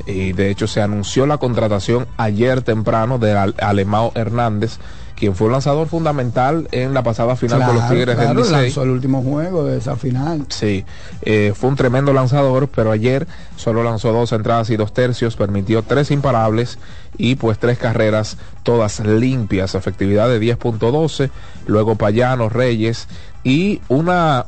y 0.06 0.34
de 0.34 0.50
hecho 0.50 0.68
se 0.68 0.82
anunció 0.82 1.26
la 1.26 1.38
contratación 1.38 2.08
ayer 2.18 2.62
temprano 2.62 3.20
de 3.20 3.34
Alemao 3.60 4.12
Hernández 4.16 4.80
quien 5.20 5.36
fue 5.36 5.48
un 5.48 5.54
lanzador 5.54 5.88
fundamental 5.88 6.70
en 6.72 6.94
la 6.94 7.04
pasada 7.04 7.36
final 7.36 7.64
con 7.66 7.76
los 7.76 7.90
Tigres 7.90 8.18
del 8.18 8.38
Licey. 8.38 8.52
lanzó 8.52 8.84
el 8.84 8.90
último 8.90 9.22
juego 9.22 9.66
de 9.66 9.78
esa 9.78 9.98
final. 9.98 10.46
Sí, 10.48 10.86
eh, 11.24 11.52
fue 11.54 11.70
un 11.70 11.76
tremendo 11.76 12.14
lanzador, 12.14 12.70
pero 12.74 12.92
ayer 12.92 13.28
solo 13.58 13.84
lanzó 13.84 14.14
dos 14.14 14.32
entradas 14.32 14.70
y 14.70 14.78
dos 14.78 14.94
tercios, 14.94 15.36
permitió 15.36 15.84
tres 15.84 16.10
imparables 16.12 16.80
y 17.18 17.36
pues 17.36 17.60
tres 17.60 17.78
carreras 17.78 18.38
todas 18.64 19.02
limpias, 19.02 19.76
efectividad 19.76 20.30
de 20.30 20.40
10.12, 20.40 21.30
luego 21.68 21.96
Payano, 21.96 22.48
Reyes 22.48 23.10
y 23.44 23.82
una 23.90 24.46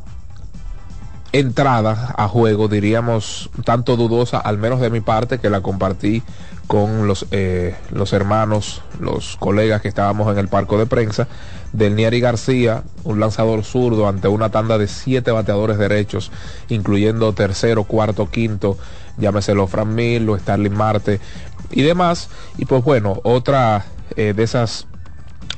entrada 1.34 2.14
a 2.18 2.28
juego, 2.28 2.68
diríamos, 2.68 3.50
tanto 3.64 3.96
dudosa, 3.96 4.38
al 4.38 4.58
menos 4.58 4.82
de 4.82 4.90
mi 4.90 5.00
parte, 5.00 5.40
que 5.40 5.50
la 5.50 5.62
compartí 5.62 6.24
con 6.68 7.08
los, 7.08 7.26
eh, 7.32 7.76
los 7.92 8.14
hermanos, 8.14 8.82
los 9.00 9.38
colegas 9.38 9.82
que 9.82 9.88
estábamos 9.88 10.32
en 10.32 10.38
el 10.38 10.48
parco 10.48 10.78
de 10.78 10.86
prensa, 10.86 11.28
del 11.74 11.96
Nieri 11.96 12.20
García, 12.20 12.84
un 13.04 13.20
lanzador 13.20 13.64
zurdo 13.64 14.08
ante 14.08 14.28
una 14.28 14.52
tanda 14.52 14.78
de 14.78 14.88
siete 14.88 15.32
bateadores 15.32 15.78
derechos, 15.78 16.32
incluyendo 16.70 17.34
tercero, 17.34 17.86
cuarto, 17.86 18.30
quinto, 18.30 18.78
llámeselo 19.18 19.68
Fran 19.68 19.94
Mil 19.96 20.30
o 20.30 20.38
Starling 20.38 20.74
Marte 20.74 21.20
y 21.72 21.82
demás. 21.82 22.30
Y 22.58 22.66
pues 22.66 22.84
bueno, 22.84 23.20
otra 23.24 23.86
eh, 24.16 24.34
de 24.36 24.44
esas 24.44 24.88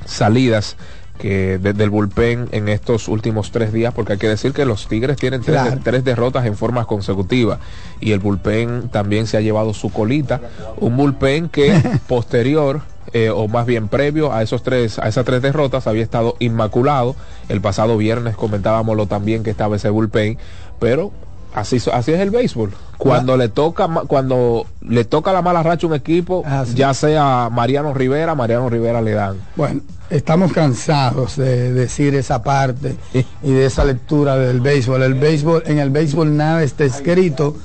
salidas 0.05 0.77
que 1.17 1.57
desde 1.57 1.83
el 1.83 1.89
bullpen 1.89 2.49
en 2.51 2.69
estos 2.69 3.07
últimos 3.07 3.51
tres 3.51 3.71
días, 3.71 3.93
porque 3.93 4.13
hay 4.13 4.19
que 4.19 4.27
decir 4.27 4.53
que 4.53 4.65
los 4.65 4.87
Tigres 4.87 5.17
tienen 5.17 5.41
tres, 5.41 6.03
derrotas 6.03 6.45
en 6.45 6.57
forma 6.57 6.85
consecutiva 6.85 7.59
y 7.99 8.11
el 8.11 8.19
bullpen 8.19 8.89
también 8.89 9.27
se 9.27 9.37
ha 9.37 9.41
llevado 9.41 9.73
su 9.73 9.91
colita, 9.91 10.41
un 10.77 10.97
bullpen 10.97 11.49
que 11.49 11.81
posterior 12.07 12.81
eh, 13.13 13.29
o 13.29 13.47
más 13.47 13.65
bien 13.65 13.89
previo 13.89 14.33
a 14.33 14.41
esos 14.41 14.63
tres, 14.63 14.97
a 14.97 15.07
esas 15.07 15.23
tres 15.25 15.41
derrotas 15.41 15.87
había 15.87 16.03
estado 16.03 16.35
inmaculado. 16.39 17.15
El 17.47 17.61
pasado 17.61 17.97
viernes 17.97 18.35
comentábamos 18.35 18.97
lo 18.97 19.05
también 19.05 19.43
que 19.43 19.51
estaba 19.51 19.75
ese 19.75 19.89
bullpen, 19.89 20.37
pero 20.79 21.11
Así, 21.53 21.77
así 21.91 22.11
es 22.11 22.19
el 22.19 22.31
béisbol. 22.31 22.71
Cuando 22.97 23.37
le 23.37 23.49
toca 23.49 23.87
cuando 24.07 24.65
le 24.81 25.05
toca 25.05 25.31
la 25.31 25.41
mala 25.41 25.61
racha 25.61 25.85
a 25.85 25.89
un 25.89 25.95
equipo, 25.95 26.43
ya 26.73 26.93
sea 26.93 27.49
Mariano 27.51 27.93
Rivera, 27.93 28.33
Mariano 28.33 28.69
Rivera 28.69 29.01
le 29.01 29.11
dan. 29.11 29.37
Bueno, 29.55 29.81
estamos 30.09 30.51
cansados 30.51 31.37
de 31.37 31.71
decir 31.73 32.15
esa 32.15 32.41
parte 32.43 32.95
y 33.13 33.51
de 33.51 33.65
esa 33.65 33.85
lectura 33.85 34.35
del 34.35 34.61
béisbol. 34.61 35.03
El 35.03 35.13
béisbol 35.15 35.63
en 35.65 35.79
el 35.79 35.89
béisbol 35.89 36.35
nada 36.35 36.63
está 36.63 36.85
escrito 36.85 37.55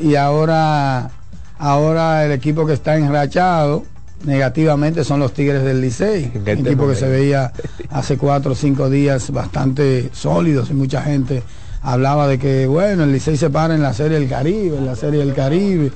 y 0.00 0.16
ahora 0.16 1.10
ahora 1.58 2.24
el 2.24 2.32
equipo 2.32 2.66
que 2.66 2.72
está 2.72 2.96
enrachado 2.96 3.84
negativamente 4.24 5.04
son 5.04 5.20
los 5.20 5.32
Tigres 5.32 5.62
del 5.62 5.80
Licey, 5.80 6.32
un 6.34 6.48
equipo 6.48 6.88
que 6.88 6.94
se 6.94 7.08
veía 7.08 7.52
hace 7.90 8.18
cuatro 8.18 8.52
o 8.52 8.54
cinco 8.54 8.90
días 8.90 9.30
bastante 9.30 10.10
sólidos 10.12 10.70
y 10.70 10.74
mucha 10.74 11.02
gente 11.02 11.42
hablaba 11.82 12.28
de 12.28 12.38
que, 12.38 12.66
bueno, 12.66 13.04
el 13.04 13.12
Licey 13.12 13.36
se 13.36 13.50
para 13.50 13.74
en 13.74 13.82
la 13.82 13.94
Serie 13.94 14.18
del 14.18 14.28
Caribe, 14.28 14.76
en 14.76 14.86
la 14.86 14.96
Serie 14.96 15.20
del 15.20 15.34
Caribe. 15.34 15.92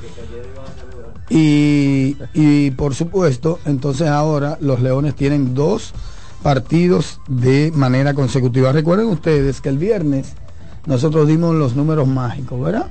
Y, 1.31 2.17
y 2.35 2.71
por 2.73 2.95
supuesto, 2.95 3.59
entonces 3.65 4.09
ahora 4.09 4.59
los 4.61 4.81
Leones 4.81 5.15
tienen 5.15 5.55
dos 5.55 5.93
partidos 6.43 7.21
de 7.27 7.73
manera 7.75 8.13
consecutiva. 8.13 8.73
Recuerden 8.73 9.07
ustedes 9.07 9.61
que 9.61 9.71
el 9.71 9.79
viernes 9.79 10.35
nosotros 10.87 11.27
dimos 11.27 11.55
los 11.55 11.75
números 11.75 12.07
mágicos, 12.07 12.61
¿verdad? 12.61 12.87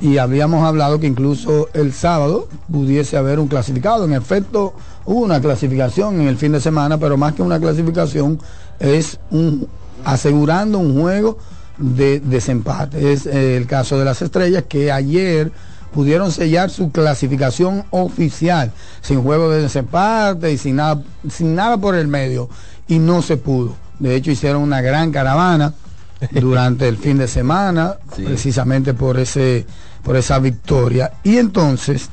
Y 0.00 0.18
habíamos 0.18 0.64
hablado 0.64 1.00
que 1.00 1.06
incluso 1.06 1.68
el 1.72 1.94
sábado 1.94 2.46
pudiese 2.70 3.16
haber 3.16 3.38
un 3.38 3.48
clasificado. 3.48 4.04
En 4.04 4.12
efecto, 4.12 4.74
hubo 5.06 5.20
una 5.20 5.40
clasificación 5.40 6.20
en 6.20 6.28
el 6.28 6.36
fin 6.36 6.52
de 6.52 6.60
semana, 6.60 6.98
pero 6.98 7.16
más 7.16 7.32
que 7.32 7.42
una 7.42 7.58
clasificación 7.58 8.38
es 8.80 9.18
un 9.30 9.66
asegurando 10.04 10.78
un 10.78 11.00
juego 11.00 11.38
de 11.82 12.20
desempate. 12.20 13.12
Es 13.12 13.26
eh, 13.26 13.56
el 13.56 13.66
caso 13.66 13.98
de 13.98 14.04
las 14.04 14.22
estrellas 14.22 14.64
que 14.68 14.90
ayer 14.90 15.52
pudieron 15.92 16.32
sellar 16.32 16.70
su 16.70 16.90
clasificación 16.90 17.84
oficial 17.90 18.72
sin 19.02 19.22
juego 19.22 19.50
de 19.50 19.62
desempate 19.62 20.52
y 20.52 20.56
sin 20.56 20.76
nada, 20.76 21.02
sin 21.28 21.54
nada 21.54 21.76
por 21.76 21.94
el 21.94 22.08
medio 22.08 22.48
y 22.88 22.98
no 22.98 23.20
se 23.20 23.36
pudo. 23.36 23.76
De 23.98 24.14
hecho 24.14 24.30
hicieron 24.30 24.62
una 24.62 24.80
gran 24.80 25.12
caravana 25.12 25.74
durante 26.32 26.88
el 26.88 26.96
fin 26.96 27.18
de 27.18 27.28
semana 27.28 27.96
precisamente 28.16 28.94
por 28.94 29.18
ese 29.18 29.66
por 30.02 30.16
esa 30.16 30.38
victoria 30.38 31.12
y 31.22 31.36
entonces 31.36 32.08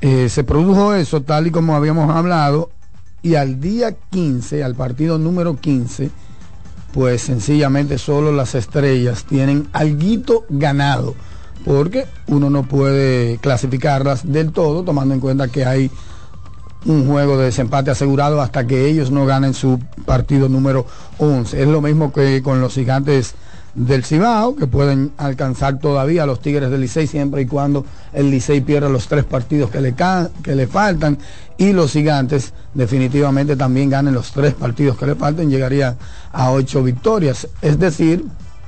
eh, 0.00 0.28
se 0.28 0.44
produjo 0.44 0.94
eso 0.94 1.22
tal 1.22 1.48
y 1.48 1.50
como 1.50 1.76
habíamos 1.76 2.10
hablado 2.14 2.70
y 3.22 3.34
al 3.34 3.60
día 3.60 3.96
15 4.10 4.62
al 4.62 4.74
partido 4.74 5.18
número 5.18 5.56
15 5.56 6.10
pues 6.96 7.20
sencillamente 7.20 7.98
solo 7.98 8.32
las 8.32 8.54
estrellas 8.54 9.24
tienen 9.24 9.68
alguito 9.74 10.46
ganado, 10.48 11.14
porque 11.62 12.06
uno 12.26 12.48
no 12.48 12.62
puede 12.62 13.36
clasificarlas 13.36 14.32
del 14.32 14.50
todo, 14.50 14.82
tomando 14.82 15.12
en 15.12 15.20
cuenta 15.20 15.48
que 15.48 15.66
hay 15.66 15.90
un 16.86 17.06
juego 17.06 17.36
de 17.36 17.44
desempate 17.44 17.90
asegurado 17.90 18.40
hasta 18.40 18.66
que 18.66 18.88
ellos 18.88 19.10
no 19.10 19.26
ganen 19.26 19.52
su 19.52 19.78
partido 20.06 20.48
número 20.48 20.86
11. 21.18 21.64
Es 21.64 21.68
lo 21.68 21.82
mismo 21.82 22.14
que 22.14 22.42
con 22.42 22.62
los 22.62 22.72
gigantes 22.72 23.34
del 23.76 24.04
Cibao, 24.04 24.56
que 24.56 24.66
pueden 24.66 25.12
alcanzar 25.18 25.78
todavía 25.78 26.22
a 26.22 26.26
los 26.26 26.40
Tigres 26.40 26.70
del 26.70 26.80
Licey 26.80 27.06
siempre 27.06 27.42
y 27.42 27.46
cuando 27.46 27.84
el 28.14 28.30
Licey 28.30 28.62
pierda 28.62 28.88
los 28.88 29.06
tres 29.06 29.24
partidos 29.24 29.70
que 29.70 29.82
le, 29.82 29.94
que 30.42 30.54
le 30.54 30.66
faltan 30.66 31.18
y 31.58 31.72
los 31.72 31.92
gigantes 31.92 32.54
definitivamente 32.72 33.54
también 33.54 33.90
ganen 33.90 34.14
los 34.14 34.32
tres 34.32 34.54
partidos 34.54 34.96
que 34.96 35.06
le 35.06 35.14
faltan, 35.14 35.50
llegaría 35.50 35.96
a 36.32 36.50
ocho 36.52 36.82
victorias. 36.82 37.48
Es 37.60 37.78
decir, 37.78 38.24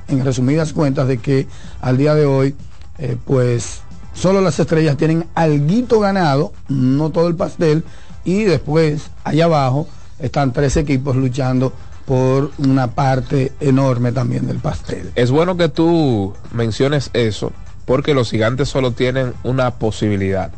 en 0.07 0.23
resumidas 0.23 0.73
cuentas, 0.73 1.07
de 1.07 1.17
que 1.17 1.47
al 1.81 1.97
día 1.97 2.13
de 2.13 2.25
hoy, 2.25 2.55
eh, 2.99 3.17
pues 3.25 3.81
solo 4.13 4.41
las 4.41 4.59
estrellas 4.59 4.95
tienen 4.95 5.25
alguito 5.33 5.99
ganado, 5.99 6.53
no 6.67 7.09
todo 7.09 7.27
el 7.27 7.35
pastel, 7.35 7.83
y 8.25 8.43
después 8.43 9.09
allá 9.23 9.45
abajo 9.45 9.87
están 10.19 10.53
tres 10.53 10.77
equipos 10.77 11.15
luchando 11.15 11.73
por 12.09 12.49
una 12.57 12.95
parte 12.95 13.51
enorme 13.59 14.11
también 14.11 14.47
del 14.47 14.57
pastel. 14.57 15.11
Es 15.13 15.29
bueno 15.29 15.57
que 15.57 15.69
tú 15.69 16.33
menciones 16.51 17.11
eso, 17.13 17.51
porque 17.85 18.15
los 18.15 18.31
gigantes 18.31 18.67
solo 18.67 18.93
tienen 18.93 19.35
una 19.43 19.75
posibilidad 19.75 20.49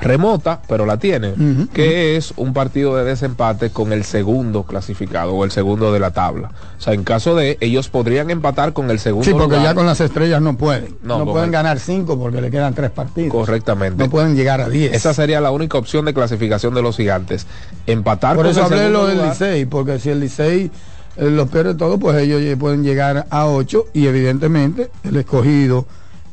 remota, 0.00 0.60
pero 0.68 0.86
la 0.86 0.98
tienen, 0.98 1.68
que 1.72 2.16
es 2.16 2.32
un 2.36 2.52
partido 2.52 2.96
de 2.96 3.04
desempate 3.04 3.70
con 3.70 3.92
el 3.92 4.04
segundo 4.04 4.64
clasificado 4.64 5.34
o 5.34 5.44
el 5.44 5.50
segundo 5.50 5.92
de 5.92 6.00
la 6.00 6.10
tabla. 6.10 6.50
O 6.78 6.80
sea, 6.80 6.94
en 6.94 7.04
caso 7.04 7.34
de 7.34 7.56
ellos 7.60 7.88
podrían 7.88 8.30
empatar 8.30 8.72
con 8.72 8.90
el 8.90 8.98
segundo. 8.98 9.24
Sí, 9.24 9.32
porque 9.32 9.62
ya 9.62 9.74
con 9.74 9.86
las 9.86 10.00
estrellas 10.00 10.42
no 10.42 10.56
pueden. 10.56 10.96
No, 11.02 11.24
pueden 11.24 11.50
ganar 11.50 11.78
cinco 11.78 12.18
porque 12.18 12.40
le 12.40 12.50
quedan 12.50 12.74
tres 12.74 12.90
partidos. 12.90 13.32
Correctamente. 13.32 14.02
No 14.02 14.10
pueden 14.10 14.36
llegar 14.36 14.60
a 14.60 14.68
diez. 14.68 14.92
Esa 14.92 15.14
sería 15.14 15.40
la 15.40 15.50
única 15.50 15.78
opción 15.78 16.04
de 16.04 16.14
clasificación 16.14 16.74
de 16.74 16.82
los 16.82 16.96
gigantes. 16.96 17.46
Empatar 17.86 18.36
Por 18.36 18.46
eso 18.46 18.64
hablé 18.64 18.90
lo 18.90 19.06
del 19.06 19.22
Licey, 19.22 19.66
porque 19.66 19.98
si 19.98 20.10
el 20.10 20.20
Licey 20.20 20.70
eh, 21.16 21.30
los 21.30 21.48
pierde 21.48 21.74
todo, 21.74 21.98
pues 21.98 22.16
ellos 22.20 22.40
pueden 22.58 22.82
llegar 22.82 23.26
a 23.30 23.46
ocho 23.46 23.86
y 23.92 24.06
evidentemente 24.06 24.90
el 25.04 25.16
escogido. 25.16 25.86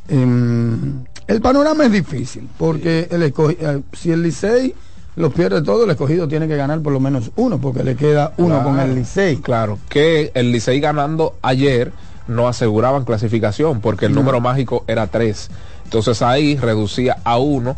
en 0.08 1.06
el 1.26 1.40
panorama 1.40 1.84
es 1.84 1.92
difícil, 1.92 2.48
porque 2.58 3.08
el 3.10 3.22
eh, 3.22 3.82
si 3.92 4.10
el 4.10 4.22
Licey 4.22 4.74
lo 5.16 5.30
pierde 5.30 5.62
todo, 5.62 5.84
el 5.84 5.90
escogido 5.90 6.26
tiene 6.26 6.48
que 6.48 6.56
ganar 6.56 6.80
por 6.80 6.92
lo 6.92 7.00
menos 7.00 7.30
uno, 7.36 7.60
porque 7.60 7.84
le 7.84 7.96
queda 7.96 8.32
uno 8.38 8.62
con 8.62 8.78
el 8.80 8.94
Licey. 8.94 9.36
Claro, 9.36 9.78
que 9.88 10.32
el 10.34 10.52
Licey 10.52 10.80
ganando 10.80 11.36
ayer 11.42 11.92
no 12.28 12.48
aseguraban 12.48 13.04
clasificación, 13.04 13.80
porque 13.80 14.06
el 14.06 14.14
número 14.14 14.40
mágico 14.40 14.84
era 14.86 15.06
tres. 15.06 15.50
Entonces 15.84 16.22
ahí 16.22 16.56
reducía 16.56 17.18
a 17.24 17.38
uno 17.38 17.76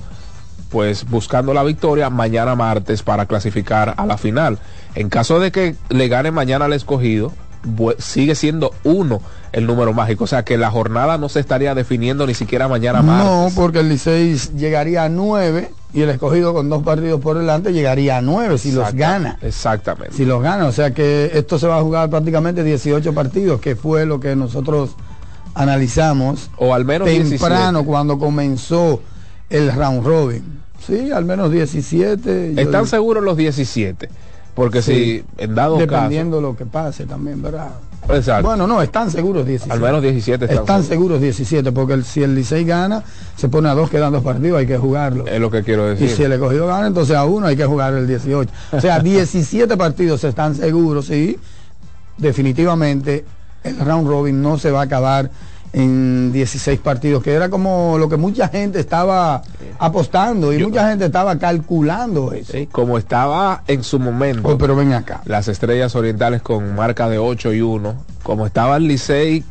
pues 0.74 1.08
buscando 1.08 1.54
la 1.54 1.62
victoria 1.62 2.10
mañana 2.10 2.56
martes 2.56 3.04
para 3.04 3.26
clasificar 3.26 3.94
a 3.96 4.06
la 4.06 4.18
final. 4.18 4.58
En 4.96 5.08
caso 5.08 5.38
de 5.38 5.52
que 5.52 5.76
le 5.88 6.08
gane 6.08 6.32
mañana 6.32 6.64
al 6.64 6.72
escogido, 6.72 7.32
sigue 7.98 8.34
siendo 8.34 8.72
uno 8.84 9.20
el 9.52 9.66
número 9.66 9.92
mágico. 9.92 10.24
O 10.24 10.26
sea 10.26 10.44
que 10.44 10.58
la 10.58 10.70
jornada 10.70 11.18
no 11.18 11.28
se 11.28 11.40
estaría 11.40 11.74
definiendo 11.74 12.26
ni 12.26 12.34
siquiera 12.34 12.68
mañana 12.68 13.02
martes. 13.02 13.26
No, 13.26 13.50
porque 13.54 13.80
el 13.80 13.88
Licey 13.88 14.36
llegaría 14.56 15.04
a 15.04 15.08
nueve 15.08 15.70
y 15.92 16.02
el 16.02 16.10
escogido 16.10 16.52
con 16.52 16.68
dos 16.68 16.82
partidos 16.82 17.20
por 17.20 17.38
delante 17.38 17.72
llegaría 17.72 18.18
a 18.18 18.22
nueve 18.22 18.58
si 18.58 18.72
los 18.72 18.92
gana. 18.94 19.38
Exactamente. 19.42 20.14
Si 20.14 20.24
los 20.24 20.42
gana, 20.42 20.66
o 20.66 20.72
sea 20.72 20.92
que 20.92 21.30
esto 21.34 21.58
se 21.58 21.66
va 21.66 21.78
a 21.78 21.82
jugar 21.82 22.10
prácticamente 22.10 22.64
18 22.64 23.14
partidos, 23.14 23.60
que 23.60 23.76
fue 23.76 24.04
lo 24.06 24.18
que 24.20 24.34
nosotros 24.34 24.96
analizamos 25.54 26.50
O 26.56 26.74
al 26.74 26.84
menos 26.84 27.06
temprano 27.06 27.78
17. 27.78 27.86
cuando 27.86 28.18
comenzó 28.18 29.00
el 29.50 29.72
round 29.72 30.04
robin. 30.04 30.60
Sí, 30.84 31.12
al 31.12 31.24
menos 31.24 31.50
17. 31.50 32.54
yo 32.54 32.60
Están 32.60 32.86
seguros 32.86 33.22
los 33.22 33.36
17. 33.36 34.08
Porque 34.54 34.82
Sí. 34.82 35.24
si 35.38 35.42
en 35.42 35.54
dado 35.54 35.76
Dependiendo 35.78 36.40
lo 36.40 36.56
que 36.56 36.64
pase 36.66 37.06
también, 37.06 37.42
¿verdad? 37.42 37.70
caso. 38.02 38.14
Exacto. 38.16 38.46
Bueno, 38.48 38.66
no, 38.66 38.82
están 38.82 39.10
seguros 39.10 39.46
17. 39.46 39.72
al 39.72 39.80
menos 39.80 40.02
17 40.02 40.44
están, 40.44 40.58
Están 40.58 40.82
seguros. 40.84 41.18
seguros 41.18 41.20
17, 41.22 41.72
porque 41.72 41.94
el- 41.94 42.04
si 42.04 42.22
el 42.22 42.34
Licey 42.34 42.64
gana, 42.64 43.02
se 43.34 43.48
pone 43.48 43.68
a 43.68 43.74
dos, 43.74 43.88
quedan 43.90 44.12
dos 44.12 44.22
partidos, 44.22 44.58
hay 44.58 44.66
que 44.66 44.76
jugarlo. 44.76 45.26
Es 45.26 45.40
lo 45.40 45.50
que 45.50 45.62
quiero 45.64 45.86
Y 45.86 45.90
decir. 45.96 46.10
si 46.10 46.22
el 46.22 46.32
escogido 46.32 46.66
gana, 46.66 46.86
entonces 46.86 47.16
a 47.16 47.24
uno 47.24 47.46
hay 47.46 47.56
que 47.56 47.64
jugar 47.64 47.94
el 47.94 48.06
18. 48.06 48.52
O 48.72 48.80
sea, 48.80 48.98
17 49.00 49.76
partidos 49.78 50.22
están 50.22 50.54
seguros 50.54 51.08
y 51.10 51.38
definitivamente 52.18 53.24
el 53.64 53.78
round 53.78 54.06
robin 54.08 54.40
no 54.42 54.58
se 54.58 54.70
va 54.70 54.80
a 54.80 54.84
acabar 54.84 55.30
en 55.74 56.32
16 56.32 56.78
partidos, 56.78 57.22
que 57.22 57.32
era 57.32 57.48
como 57.48 57.98
lo 57.98 58.08
que 58.08 58.16
mucha 58.16 58.48
gente 58.48 58.78
estaba 58.78 59.42
apostando 59.78 60.52
y 60.52 60.62
mucha 60.64 60.88
gente 60.88 61.06
estaba 61.06 61.36
calculando 61.38 62.32
eso. 62.32 62.52
Sí, 62.52 62.68
Como 62.70 62.96
estaba 62.96 63.64
en 63.66 63.82
su 63.82 63.98
momento. 63.98 64.48
Oh, 64.48 64.56
pero 64.56 64.76
ven 64.76 64.92
acá. 64.92 65.20
las 65.24 65.48
estrellas 65.48 65.96
orientales 65.96 66.42
con 66.42 66.76
marca 66.76 67.08
de 67.08 67.18
8 67.18 67.52
y 67.54 67.60
1, 67.60 67.94
como 68.22 68.46
estaba 68.46 68.76
el 68.76 68.86
Licey, 68.86 69.42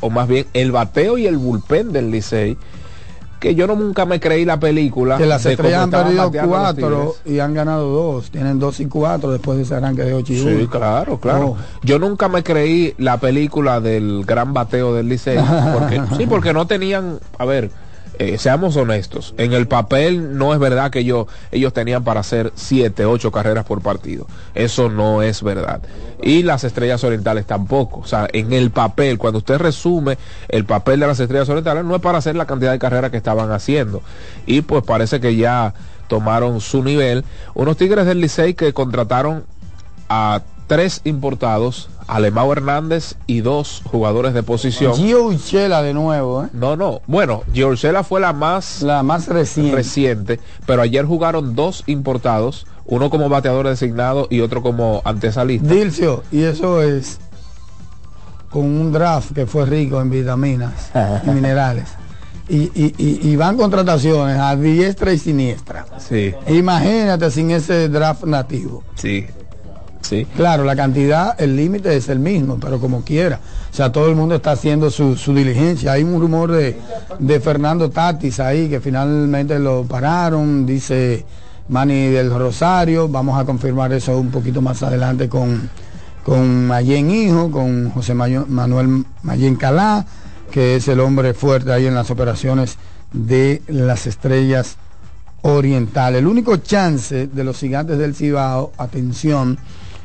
o 0.00 0.08
más 0.08 0.26
bien 0.28 0.46
el 0.54 0.72
bateo 0.72 1.18
y 1.18 1.26
el 1.26 1.36
bullpen 1.36 1.92
del 1.92 2.10
Licey, 2.10 2.56
que 3.40 3.54
yo 3.54 3.66
no 3.66 3.74
nunca 3.74 4.04
me 4.04 4.20
creí 4.20 4.44
la 4.44 4.60
película. 4.60 5.16
Que 5.16 5.26
las 5.26 5.44
estrellas 5.46 5.84
han 5.84 5.90
perdido 5.90 6.30
cuatro 6.46 7.16
y 7.24 7.38
han 7.38 7.54
ganado 7.54 7.88
dos. 7.88 8.30
Tienen 8.30 8.58
dos 8.58 8.78
y 8.80 8.86
cuatro 8.86 9.32
después 9.32 9.56
de 9.56 9.64
ese 9.64 9.74
arranque 9.74 10.02
de 10.02 10.12
8 10.12 10.32
y 10.32 10.40
1. 10.40 10.60
Sí, 10.60 10.66
claro, 10.66 11.18
claro. 11.18 11.46
Oh. 11.46 11.56
Yo 11.82 11.98
nunca 11.98 12.28
me 12.28 12.44
creí 12.44 12.94
la 12.98 13.18
película 13.18 13.80
del 13.80 14.24
gran 14.26 14.52
bateo 14.52 14.94
del 14.94 15.08
porque, 15.08 16.02
sí, 16.16 16.26
porque 16.26 16.52
no 16.52 16.66
tenían, 16.66 17.18
a 17.38 17.44
ver, 17.44 17.70
eh, 18.20 18.36
seamos 18.36 18.76
honestos, 18.76 19.34
en 19.38 19.54
el 19.54 19.66
papel 19.66 20.36
no 20.36 20.52
es 20.52 20.60
verdad 20.60 20.90
que 20.90 20.98
ellos, 20.98 21.26
tenían 21.72 22.04
para 22.04 22.20
hacer 22.20 22.52
siete, 22.54 23.06
ocho 23.06 23.32
carreras 23.32 23.64
por 23.64 23.80
partido. 23.80 24.26
Eso 24.54 24.90
no 24.90 25.22
es 25.22 25.42
verdad. 25.42 25.80
Y 26.22 26.42
las 26.42 26.64
estrellas 26.64 27.02
orientales 27.02 27.46
tampoco. 27.46 28.00
O 28.00 28.06
sea, 28.06 28.28
en 28.34 28.52
el 28.52 28.72
papel, 28.72 29.16
cuando 29.16 29.38
usted 29.38 29.56
resume 29.56 30.18
el 30.48 30.66
papel 30.66 31.00
de 31.00 31.06
las 31.06 31.18
estrellas 31.18 31.48
orientales, 31.48 31.82
no 31.82 31.96
es 31.96 32.02
para 32.02 32.18
hacer 32.18 32.36
la 32.36 32.44
cantidad 32.44 32.72
de 32.72 32.78
carreras 32.78 33.10
que 33.10 33.16
estaban 33.16 33.52
haciendo. 33.52 34.02
Y 34.44 34.60
pues 34.60 34.84
parece 34.84 35.18
que 35.18 35.36
ya 35.36 35.72
tomaron 36.06 36.60
su 36.60 36.84
nivel. 36.84 37.24
Unos 37.54 37.78
Tigres 37.78 38.04
del 38.04 38.20
Licey 38.20 38.52
que 38.52 38.74
contrataron 38.74 39.44
a 40.10 40.42
tres 40.70 41.00
importados, 41.02 41.88
Alemão 42.06 42.52
Hernández 42.52 43.16
y 43.26 43.40
dos 43.40 43.82
jugadores 43.90 44.34
de 44.34 44.44
posición. 44.44 44.94
Gio 44.94 45.24
Uchela 45.24 45.82
de 45.82 45.92
nuevo, 45.92 46.44
¿eh? 46.44 46.48
No, 46.52 46.76
no. 46.76 47.00
Bueno, 47.08 47.42
Giorgela 47.52 48.04
fue 48.04 48.20
la 48.20 48.32
más 48.32 48.80
La 48.82 49.02
más 49.02 49.26
reciente. 49.26 49.74
reciente, 49.74 50.40
pero 50.66 50.82
ayer 50.82 51.04
jugaron 51.06 51.56
dos 51.56 51.82
importados, 51.88 52.68
uno 52.86 53.10
como 53.10 53.28
bateador 53.28 53.66
designado 53.66 54.28
y 54.30 54.42
otro 54.42 54.62
como 54.62 55.02
antesalista. 55.04 55.66
Dilcio, 55.74 56.22
y 56.30 56.44
eso 56.44 56.80
es 56.82 57.18
con 58.48 58.62
un 58.64 58.92
draft 58.92 59.32
que 59.32 59.46
fue 59.46 59.66
rico 59.66 60.00
en 60.00 60.08
vitaminas 60.10 60.92
y 61.26 61.30
minerales. 61.34 61.88
Y, 62.48 62.62
y- 62.80 62.94
y- 62.96 63.28
y 63.28 63.34
van 63.36 63.56
contrataciones 63.56 64.38
a 64.38 64.54
diestra 64.54 65.12
y 65.12 65.18
siniestra. 65.18 65.84
Sí, 65.98 66.32
Imagínate 66.46 67.28
sin 67.32 67.50
ese 67.50 67.88
draft 67.88 68.22
nativo. 68.22 68.84
sí, 68.94 69.26
Claro, 70.36 70.64
la 70.64 70.74
cantidad, 70.76 71.40
el 71.40 71.56
límite 71.56 71.96
es 71.96 72.08
el 72.08 72.18
mismo, 72.18 72.58
pero 72.60 72.80
como 72.80 73.02
quiera. 73.02 73.40
O 73.70 73.74
sea, 73.74 73.92
todo 73.92 74.08
el 74.08 74.16
mundo 74.16 74.34
está 74.34 74.52
haciendo 74.52 74.90
su, 74.90 75.16
su 75.16 75.34
diligencia. 75.34 75.92
Hay 75.92 76.02
un 76.02 76.20
rumor 76.20 76.50
de, 76.50 76.76
de 77.18 77.40
Fernando 77.40 77.90
Tatis 77.90 78.40
ahí, 78.40 78.68
que 78.68 78.80
finalmente 78.80 79.58
lo 79.58 79.84
pararon, 79.84 80.66
dice 80.66 81.24
Manny 81.68 82.08
del 82.08 82.30
Rosario. 82.30 83.08
Vamos 83.08 83.38
a 83.40 83.44
confirmar 83.44 83.92
eso 83.92 84.18
un 84.18 84.30
poquito 84.30 84.60
más 84.60 84.82
adelante 84.82 85.28
con, 85.28 85.70
con 86.24 86.66
Mayen 86.66 87.10
Hijo, 87.10 87.50
con 87.50 87.90
José 87.90 88.14
Manuel 88.14 89.04
Mayen 89.22 89.56
Calá, 89.56 90.04
que 90.50 90.76
es 90.76 90.88
el 90.88 91.00
hombre 91.00 91.34
fuerte 91.34 91.72
ahí 91.72 91.86
en 91.86 91.94
las 91.94 92.10
operaciones 92.10 92.76
de 93.12 93.62
las 93.68 94.06
estrellas 94.06 94.76
oriental. 95.42 96.16
El 96.16 96.26
único 96.26 96.56
chance 96.56 97.26
de 97.28 97.44
los 97.44 97.58
gigantes 97.58 97.98
del 97.98 98.14
Cibao, 98.14 98.72
atención, 98.76 99.58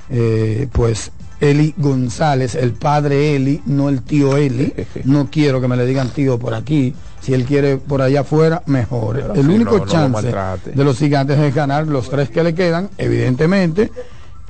eh, 0.10 0.68
pues 0.72 1.12
Eli 1.40 1.74
González, 1.78 2.56
el 2.56 2.74
padre 2.74 3.36
Eli, 3.36 3.62
no 3.66 3.90
el 3.90 4.02
tío 4.04 4.38
Eli. 4.38 4.74
No 5.06 5.30
quiero 5.30 5.60
que 5.62 5.68
me 5.68 5.76
le 5.78 5.86
digan 5.86 6.10
tío 6.10 6.40
por 6.40 6.54
aquí. 6.54 6.94
Si 7.22 7.34
él 7.34 7.44
quiere 7.46 7.78
por 7.78 8.02
allá 8.02 8.22
afuera, 8.22 8.62
mejor. 8.68 9.16
Pero 9.16 9.34
el 9.34 9.50
único 9.50 9.72
no, 9.72 9.78
no 9.80 9.86
lo 9.86 9.92
chance 9.92 10.34
de 10.74 10.84
los 10.84 10.98
gigantes 10.98 11.40
es 11.40 11.54
ganar 11.56 11.88
los 11.88 12.10
tres 12.10 12.30
que 12.30 12.44
le 12.44 12.54
quedan, 12.54 12.90
evidentemente, 12.98 13.92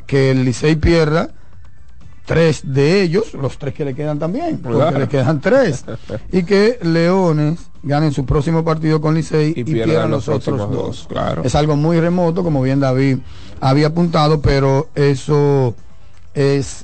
que 0.06 0.32
el 0.32 0.44
Licey 0.44 0.76
pierda 0.76 1.30
tres 2.26 2.62
de 2.66 3.02
ellos, 3.02 3.34
los 3.34 3.58
tres 3.58 3.74
que 3.74 3.86
le 3.86 3.94
quedan 3.94 4.20
también, 4.20 4.58
porque 4.58 4.78
Claro. 4.78 5.00
le 5.00 5.08
quedan 5.08 5.40
tres, 5.40 5.86
y 6.32 6.44
que 6.44 6.80
Leones 6.82 7.60
ganen 7.86 8.12
su 8.12 8.26
próximo 8.26 8.64
partido 8.66 9.00
con 9.00 9.14
Licey 9.16 9.52
y, 9.56 9.64
pierdan 9.64 9.86
pierdan 9.90 10.12
los 10.12 10.28
los, 10.28 10.36
otros 10.38 10.60
dos. 10.60 10.72
dos, 10.72 11.06
claro. 11.08 11.44
Es 11.44 11.56
algo 11.56 11.76
muy 11.76 12.00
remoto, 12.00 12.44
como 12.44 12.62
bien 12.62 12.80
David 12.80 13.20
había 13.62 13.88
apuntado, 13.88 14.42
pero 14.42 14.90
eso 14.96 15.76
es 16.34 16.84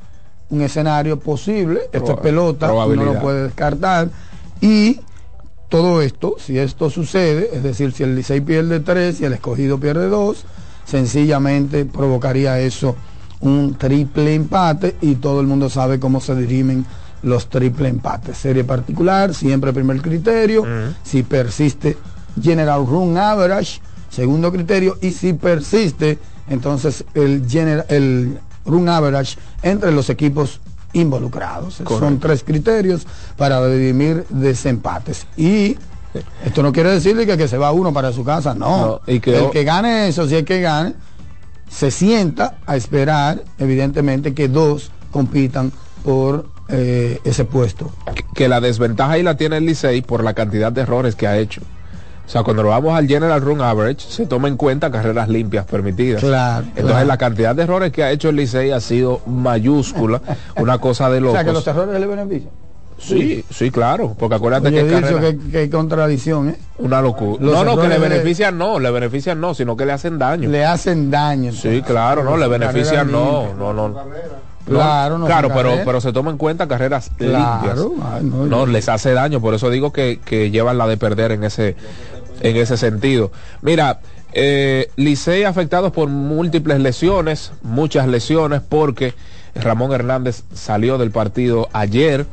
un 0.50 0.62
escenario 0.62 1.20
posible, 1.20 1.82
esto 1.92 2.12
es 2.12 2.18
Proba- 2.18 2.22
pelota, 2.22 2.72
uno 2.74 3.06
lo 3.06 3.20
puede 3.20 3.44
descartar, 3.44 4.10
y 4.62 5.00
todo 5.70 6.02
esto, 6.02 6.36
si 6.38 6.58
esto 6.60 6.90
sucede, 6.90 7.50
es 7.54 7.64
decir, 7.64 7.94
si 7.94 8.04
el 8.04 8.16
Licey 8.16 8.42
pierde 8.42 8.80
tres 8.80 9.22
y 9.22 9.26
el 9.26 9.34
escogido 9.34 9.80
pierde 9.80 10.08
dos, 10.08 10.46
sencillamente 10.86 11.86
provocaría 11.86 12.60
eso 12.60 12.96
un 13.40 13.76
triple 13.76 14.36
empate 14.36 14.96
y 15.02 15.16
todo 15.16 15.42
el 15.42 15.48
mundo 15.48 15.70
sabe 15.70 16.00
cómo 16.00 16.20
se 16.22 16.36
dirimen 16.36 16.86
los 17.24 17.50
triple 17.50 17.88
empates. 17.90 18.38
Serie 18.38 18.64
particular, 18.64 19.34
siempre 19.34 19.74
primer 19.74 20.02
criterio, 20.02 20.64
si 21.04 21.24
persiste 21.24 21.98
General 22.42 22.86
Run 22.86 23.18
Average, 23.18 23.82
segundo 24.10 24.52
criterio, 24.52 24.98
y 25.02 25.12
si 25.12 25.34
persiste, 25.34 26.18
entonces 26.50 27.04
el, 27.14 27.48
general, 27.50 27.86
el 27.90 28.40
Run 28.66 28.90
Average 28.90 29.38
entre 29.64 29.92
los 29.92 30.10
equipos 30.10 30.60
involucrados. 30.94 31.82
Son 32.00 32.20
tres 32.20 32.44
criterios 32.44 33.06
para 33.38 33.66
dirimir 33.68 34.26
desempates. 34.30 35.26
Y 35.38 35.78
esto 36.44 36.62
no 36.62 36.74
quiere 36.74 36.92
decirle 36.92 37.26
que, 37.26 37.38
que 37.38 37.48
se 37.48 37.58
va 37.58 37.72
uno 37.72 37.94
para 37.94 38.12
su 38.12 38.24
casa, 38.26 38.54
no. 38.54 38.86
No, 38.86 39.02
y 39.08 39.20
que- 39.20 39.38
el 39.38 39.50
que 39.52 39.64
gane 39.64 40.08
eso, 40.10 40.28
si 40.28 40.36
es 40.36 40.44
que 40.44 40.60
gane, 40.60 40.94
se 41.70 41.90
sienta 41.92 42.58
a 42.66 42.76
esperar, 42.76 43.44
evidentemente, 43.58 44.34
que 44.34 44.50
dos 44.50 44.92
compitan 45.12 45.72
por 46.04 46.50
eh, 46.72 47.20
ese 47.24 47.46
puesto. 47.46 47.92
que, 48.16 48.24
que 48.34 48.48
la 48.48 48.60
desventaja 48.62 49.14
ahí 49.14 49.24
la 49.24 49.36
tiene 49.38 49.58
el 49.58 49.66
Licey 49.66 50.02
por 50.02 50.24
la 50.24 50.34
cantidad 50.34 50.72
de 50.72 50.82
errores 50.82 51.16
que 51.16 51.28
ha 51.28 51.38
hecho. 51.38 51.62
O 52.26 52.30
sea, 52.32 52.44
cuando 52.44 52.64
nos 52.64 52.70
vamos 52.70 52.96
al 52.98 53.08
General 53.08 53.42
Run 53.42 53.60
Average, 53.62 54.08
se 54.10 54.26
toma 54.26 54.48
en 54.48 54.56
cuenta 54.56 54.90
carreras 54.90 55.28
limpias 55.28 55.66
permitidas. 55.66 56.22
Claro, 56.22 56.64
Entonces, 56.68 56.92
claro. 56.92 57.08
la 57.08 57.18
cantidad 57.18 57.54
de 57.56 57.64
errores 57.64 57.92
que 57.92 58.04
ha 58.04 58.12
hecho 58.12 58.30
el 58.30 58.38
Licey 58.38 58.72
ha 58.72 58.80
sido 58.80 59.20
mayúscula, 59.26 60.22
una 60.56 60.78
cosa 60.78 61.10
de 61.10 61.18
O 61.20 61.22
locos. 61.22 61.34
sea, 61.38 61.46
que 61.46 61.52
los 61.52 61.68
errores 61.68 62.00
le 62.00 62.08
benefician. 62.08 62.52
Sí, 62.98 63.44
sí, 63.50 63.72
claro, 63.72 64.16
porque 64.18 64.36
acuérdate 64.36 64.68
Oye, 64.68 64.86
que 64.86 65.38
qué 65.52 65.70
contradicción, 65.72 66.50
¿eh? 66.50 66.56
una 66.78 67.02
locura. 67.02 67.44
los 67.44 67.52
No, 67.54 67.64
no, 67.64 67.82
que 67.82 67.88
le 67.88 67.96
de- 68.00 68.08
benefician 68.10 68.56
no, 68.58 68.80
le 68.80 68.92
benefician 68.92 69.42
no, 69.42 69.56
sino 69.56 69.76
que 69.76 69.88
le 69.88 69.92
hacen 69.94 70.20
daño. 70.20 70.48
Le 70.48 70.64
hacen 70.64 71.10
daño. 71.10 71.52
Sí, 71.52 71.82
claro, 71.82 72.24
no, 72.24 72.38
le 72.38 72.48
benefician 72.48 73.12
no, 73.12 73.54
no, 73.56 73.74
no. 73.74 73.88
Claro, 74.76 75.18
no 75.18 75.26
claro, 75.26 75.50
pero, 75.54 75.72
pero 75.86 76.02
se 76.02 76.12
toma 76.14 76.32
en 76.32 76.38
cuenta 76.38 76.68
carreras 76.68 77.12
Claro, 77.18 77.90
limpias. 77.90 78.12
ay, 78.14 78.24
no, 78.24 78.66
les 78.66 78.90
hace 78.90 79.14
daño, 79.14 79.42
por 79.42 79.54
eso 79.54 79.70
digo 79.70 79.92
que, 79.92 80.20
que 80.24 80.52
llevan 80.52 80.78
la 80.78 80.88
de 80.88 80.98
perder 80.98 81.32
en 81.32 81.44
ese, 81.44 81.76
en 82.42 82.56
ese 82.58 82.78
sentido. 82.78 83.32
Mira, 83.62 84.00
eh, 84.34 84.90
Licey 84.96 85.44
afectados 85.44 85.92
por 85.92 86.08
múltiples 86.08 86.80
lesiones, 86.80 87.52
muchas 87.64 88.08
lesiones, 88.08 88.62
porque 88.68 89.14
Ramón 89.56 89.92
Hernández 89.92 90.44
salió 90.54 90.98
del 90.98 91.12
partido 91.12 91.70
ayer. 91.74 92.26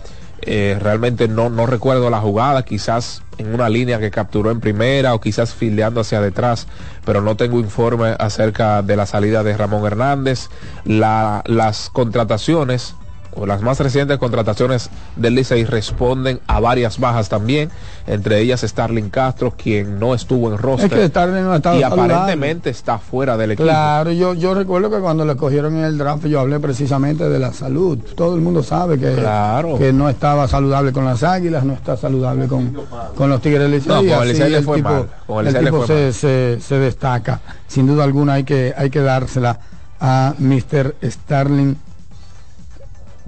Eh, 0.43 0.79
realmente 0.81 1.29
no, 1.29 1.51
no 1.51 1.67
recuerdo 1.67 2.11
la 2.11 2.21
jugada, 2.21 2.65
quizás 2.65 3.23
en 3.39 3.55
una 3.55 3.69
línea 3.69 3.99
que 3.99 4.11
capturó 4.11 4.51
en 4.51 4.61
primera 4.61 5.15
o 5.15 5.21
quizás 5.21 5.55
fildeando 5.55 6.01
hacia 6.01 6.21
detrás, 6.21 6.67
pero 7.05 7.21
no 7.23 7.37
tengo 7.37 7.59
informe 7.61 8.15
acerca 8.19 8.83
de 8.83 8.97
la 8.97 9.07
salida 9.07 9.43
de 9.43 9.57
Ramón 9.57 9.87
Hernández. 9.87 10.49
La, 10.85 11.43
las 11.47 11.91
contrataciones 11.91 12.95
o 13.39 13.47
las 13.47 13.63
más 13.63 13.79
recientes 13.81 14.19
contrataciones 14.19 14.91
del 15.17 15.35
Licey 15.35 15.65
responden 15.65 16.41
a 16.47 16.61
varias 16.61 16.99
bajas 16.99 17.29
también, 17.29 17.71
entre 18.07 18.41
ellas 18.41 18.63
Starling 18.63 19.11
Castro, 19.11 19.53
quien 19.57 19.99
no 19.99 20.15
estuvo 20.15 20.51
en 20.53 20.59
roster. 20.59 20.93
Es 20.93 20.99
que 20.99 21.09
Starling 21.09 21.45
no 21.45 21.57
y 21.57 21.61
saludable. 21.63 21.85
aparentemente 21.85 22.71
está 22.71 22.99
fuera 22.99 23.37
del 23.37 23.53
equipo. 23.53 23.65
Claro, 23.65 24.11
yo, 24.13 24.35
yo 24.35 24.55
recuerdo 24.55 24.91
que 24.91 24.99
cuando 24.99 25.25
le 25.25 25.37
cogieron 25.37 25.77
en 25.77 25.85
el 25.85 25.99
draft 25.99 26.27
yo 26.27 26.41
hablé 26.41 26.59
precisamente 26.61 27.29
de 27.29 27.39
la 27.39 27.53
salud. 27.53 27.99
Todo 28.17 28.35
el 28.35 28.41
mundo 28.41 28.63
sabe 28.63 28.99
que, 28.99 29.15
Claro. 29.15 29.79
que 29.79 29.93
no 29.93 30.09
estaba 30.09 30.49
saludable 30.49 30.93
con 30.93 31.05
las 31.05 31.23
águilas, 31.23 31.65
no 31.65 31.75
está 31.75 31.97
saludable 31.97 32.49
con, 32.49 32.77
con 33.15 33.31
los 33.31 33.41
Tigres 33.41 33.71
del. 33.71 33.87
No, 33.87 33.97
con 33.97 34.23
el 34.23 34.29
Licey 34.29 34.51
le 34.51 34.59
el 34.59 34.65
fue 34.65 34.77
tipo, 34.79 34.89
mal, 34.91 35.09
con 35.27 35.47
el 35.47 35.47
el 35.47 35.53
Licey 35.55 35.65
le 35.65 35.71
tipo 35.71 35.87
fue 35.87 35.87
se, 35.87 36.03
mal. 36.05 36.13
se, 36.13 36.59
se 36.61 36.79
destaca. 36.79 37.41
Sin 37.67 37.87
duda 37.87 38.05
alguna 38.05 38.35
hay 38.35 38.45
que, 38.45 38.75
hay 38.77 38.91
que 38.91 39.01
dársela 39.01 39.59
a 40.01 40.35
Mr. 40.39 40.95
Starling. 41.03 41.77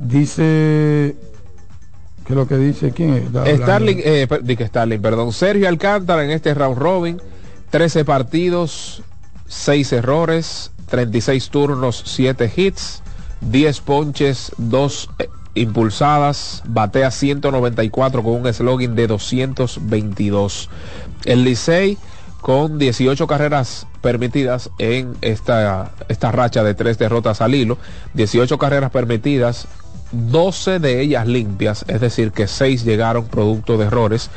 Dice... 0.01 1.17
¿Qué 2.25 2.33
es 2.33 2.37
lo 2.37 2.47
que 2.47 2.57
dice? 2.57 2.93
¿Quién 2.93 3.15
es? 3.15 3.59
Starling, 3.59 4.01
eh, 4.05 4.29
que 4.57 4.67
Starling, 4.67 5.03
perdón. 5.03 5.33
Sergio 5.33 5.69
Alcántara 5.69 6.25
en 6.25 6.31
este 6.31 6.55
round 6.55 6.79
robin, 6.79 7.21
13 7.71 8.05
partidos, 8.05 9.03
6 9.49 9.93
errores, 9.93 10.71
36 10.89 11.51
turnos, 11.51 12.03
7 12.07 12.53
hits, 12.55 13.03
10 13.41 13.81
ponches, 13.81 14.53
2 14.59 15.11
eh, 15.19 15.29
impulsadas, 15.55 16.63
batea 16.67 17.11
194 17.11 18.23
con 18.23 18.35
un 18.35 18.55
slogan 18.55 18.95
de 18.95 19.07
222. 19.07 20.71
El 21.25 21.45
Licey 21.45 21.99
con 22.41 22.79
18 22.79 23.27
carreras 23.27 23.87
permitidas 24.01 24.71
en 24.79 25.15
esta, 25.21 25.93
esta 26.09 26.33
racha 26.33 26.65
de 26.65 26.75
tres 26.75 26.99
derrotas 26.99 27.41
al 27.41 27.55
hilo, 27.55 27.77
18 28.15 28.59
carreras 28.59 28.91
permitidas, 28.91 29.69
12 30.12 30.79
de 30.79 31.01
ellas 31.01 31.27
limpias, 31.27 31.85
es 31.88 32.01
decir, 32.01 32.33
que 32.33 32.46
6 32.46 32.85
llegaron 32.85 33.27
producto 33.27 33.79
de 33.79 33.87
errores 33.87 34.31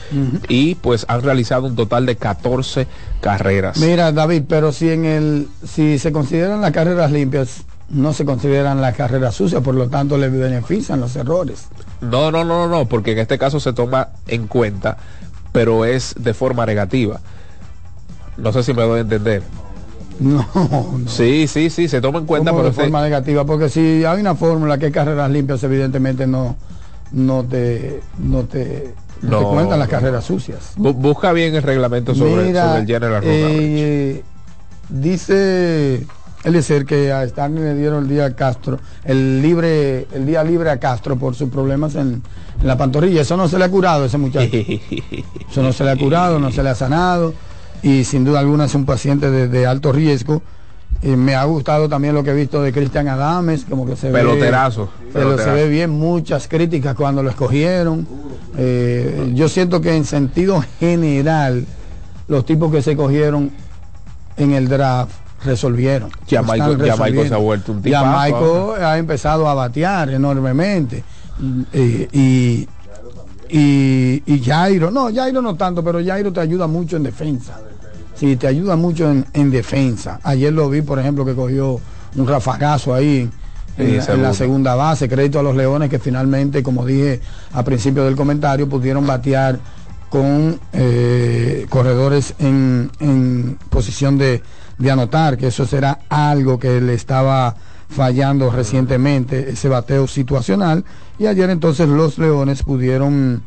y 0.48 0.76
pues 0.76 1.06
han 1.08 1.22
realizado 1.22 1.68
un 1.68 1.76
total 1.76 2.06
de 2.06 2.16
14 2.16 2.88
carreras. 3.22 3.78
Mira, 3.78 4.12
David, 4.12 4.44
pero 4.48 4.72
si 4.72 4.90
en 4.90 5.06
el 5.06 5.48
si 5.68 5.98
se 5.98 6.12
consideran 6.12 6.62
las 6.62 6.72
carreras 6.72 7.12
limpias, 7.12 7.64
no 7.90 8.14
se 8.14 8.26
consideran 8.26 8.82
las 8.82 8.96
carreras 8.96 9.36
sucias, 9.36 9.62
por 9.62 9.76
lo 9.76 9.90
tanto 9.90 10.18
le 10.18 10.30
benefician 10.30 11.00
los 11.00 11.16
errores. 11.16 11.68
No, 12.02 12.32
no, 12.32 12.44
no, 12.44 12.68
no, 12.68 12.68
no, 12.68 12.86
porque 12.86 13.14
en 13.14 13.20
este 13.20 13.38
caso 13.38 13.60
se 13.60 13.74
toma 13.74 14.10
en 14.28 14.48
cuenta, 14.48 14.98
pero 15.52 15.86
es 15.86 16.16
de 16.18 16.34
forma 16.34 16.66
negativa. 16.66 17.20
No 18.38 18.52
sé 18.52 18.64
si 18.64 18.74
me 18.74 18.84
doy 18.84 19.00
a 19.00 19.02
entender. 19.02 19.44
No, 20.20 20.46
Sí, 21.08 21.48
sí, 21.48 21.70
sí, 21.70 21.88
se 21.88 22.00
toma 22.02 22.20
en 22.20 22.26
cuenta, 22.26 22.52
pero 22.52 22.64
de 22.66 22.72
forma 22.72 23.02
negativa, 23.02 23.46
porque 23.46 23.70
si 23.70 24.04
hay 24.06 24.22
una 24.22 24.36
fórmula 24.36 24.78
que 24.78 24.86
hay 24.88 24.92
carreras 24.92 25.30
limpias, 25.32 25.64
evidentemente 25.64 26.28
no 26.28 26.56
no 27.12 27.44
te 27.44 28.02
no 28.18 28.44
te, 28.44 28.94
no 29.22 29.30
te 29.38 29.44
No, 29.44 29.50
cuentan 29.52 29.80
las 29.80 29.88
no, 29.88 29.92
carreras 29.92 30.24
sucias. 30.26 30.74
bu- 30.78 30.94
busca 30.96 31.32
bien 31.32 31.54
el 31.56 31.62
reglamento 31.64 32.16
sobre, 32.16 32.46
Mira, 32.46 32.68
sobre 32.68 32.80
el 32.82 32.88
general 32.88 33.24
eh, 33.26 34.24
dice 34.90 36.06
Eliezer 36.44 36.86
que 36.86 37.12
a 37.12 37.24
Stanley 37.24 37.64
le 37.64 37.76
dieron 37.76 38.04
el 38.04 38.10
día 38.10 38.26
a 38.26 38.36
Castro, 38.36 38.80
el 39.06 39.42
libre, 39.42 40.08
el 40.14 40.26
día 40.26 40.44
libre 40.44 40.70
a 40.70 40.80
Castro 40.80 41.16
por 41.18 41.36
sus 41.36 41.50
problemas 41.50 41.96
en, 41.96 42.22
en 42.62 42.68
la 42.68 42.78
pantorrilla. 42.78 43.22
Eso 43.22 43.38
no 43.38 43.48
se 43.48 43.58
le 43.58 43.66
ha 43.66 43.70
curado 43.70 44.04
a 44.04 44.08
ese 44.08 44.18
muchacho. 44.18 44.50
Eso 45.50 45.62
no 45.64 45.72
se 45.72 45.84
le 45.84 45.92
ha 45.92 45.96
curado, 45.96 46.40
no 46.40 46.52
se 46.52 46.62
le 46.64 46.70
ha 46.70 46.76
sanado. 46.76 47.34
Y 47.84 48.04
sin 48.06 48.24
duda 48.26 48.40
alguna 48.40 48.66
es 48.66 48.76
un 48.76 48.86
paciente 48.86 49.30
de, 49.30 49.48
de 49.48 49.68
alto 49.68 49.92
riesgo. 49.92 50.42
Eh, 51.02 51.18
me 51.18 51.36
ha 51.36 51.44
gustado 51.44 51.90
también 51.90 52.16
lo 52.16 52.24
que 52.24 52.30
he 52.32 52.34
visto 52.34 52.62
de 52.62 52.72
Cristian 52.72 53.10
Adames, 53.10 53.66
como 53.70 53.86
que 53.86 53.96
se 53.98 54.10
Peloterazo, 54.10 54.86
ve. 54.86 54.90
Pero 55.12 55.12
se 55.12 55.36
peloterazo. 55.36 55.56
ve 55.56 55.68
bien 55.70 55.90
muchas 55.90 56.48
críticas 56.48 56.96
cuando 56.96 57.22
lo 57.22 57.30
escogieron. 57.30 58.08
Eh, 58.58 59.32
yo 59.36 59.50
siento 59.50 59.82
que 59.82 59.96
en 59.96 60.06
sentido 60.06 60.64
general, 60.80 61.66
los 62.30 62.46
tipos 62.46 62.72
que 62.72 62.82
se 62.82 62.96
cogieron 62.96 63.52
en 64.38 64.52
el 64.54 64.70
draft 64.70 65.12
resolvieron. 65.44 66.10
Jamaico- 66.26 66.54
Están 66.54 66.78
Jamaico 66.80 66.86
resolviendo. 66.86 67.28
se 67.28 67.34
ha 67.34 67.38
vuelto 67.38 67.72
un 67.74 67.82
tipazo 67.82 68.06
Jamaico 68.06 68.76
ha 68.80 68.98
empezado 68.98 69.50
a 69.50 69.54
batear 69.56 70.10
enormemente. 70.12 71.04
Eh, 71.74 72.08
y, 72.14 72.68
y, 73.50 74.24
y 74.26 74.42
Jairo, 74.44 74.90
no, 74.90 75.14
Jairo 75.14 75.42
no 75.42 75.56
tanto, 75.56 75.84
pero 75.84 76.00
Jairo 76.04 76.32
te 76.32 76.40
ayuda 76.40 76.66
mucho 76.68 76.96
en 76.96 77.04
defensa. 77.04 77.60
Sí, 78.24 78.38
te 78.38 78.48
ayuda 78.48 78.78
mucho 78.78 79.12
en, 79.12 79.26
en 79.34 79.52
defensa. 79.52 80.22
Ayer 80.24 80.54
lo 80.54 80.70
vi, 80.70 80.82
por 80.82 80.98
ejemplo, 80.98 81.26
que 81.26 81.36
cogió 81.36 81.82
un 82.16 82.26
rafagazo 82.26 82.94
ahí 82.94 83.30
en, 83.78 83.86
la, 83.86 83.92
en 83.92 83.98
la 83.98 84.02
seguro. 84.04 84.34
segunda 84.34 84.76
base. 84.76 85.10
Crédito 85.10 85.40
a 85.40 85.44
los 85.44 85.58
Leones 85.58 85.90
que 85.90 86.00
finalmente, 86.00 86.64
como 86.64 86.86
dije 86.86 87.20
a 87.52 87.64
principio 87.64 88.06
del 88.06 88.16
comentario, 88.16 88.70
pudieron 88.70 89.06
batear 89.06 89.60
con 90.10 90.58
eh, 90.72 91.66
corredores 91.68 92.34
en, 92.40 92.90
en 93.02 93.58
posición 93.70 94.18
de, 94.18 94.42
de 94.78 94.92
anotar, 94.92 95.38
que 95.38 95.48
eso 95.48 95.66
será 95.66 96.00
algo 96.08 96.58
que 96.58 96.80
le 96.80 96.94
estaba 96.94 97.58
fallando 97.90 98.50
recientemente, 98.52 99.50
ese 99.50 99.68
bateo 99.68 100.08
situacional. 100.08 100.86
Y 101.20 101.26
ayer 101.26 101.50
entonces 101.50 101.90
los 101.90 102.18
Leones 102.18 102.64
pudieron 102.64 103.44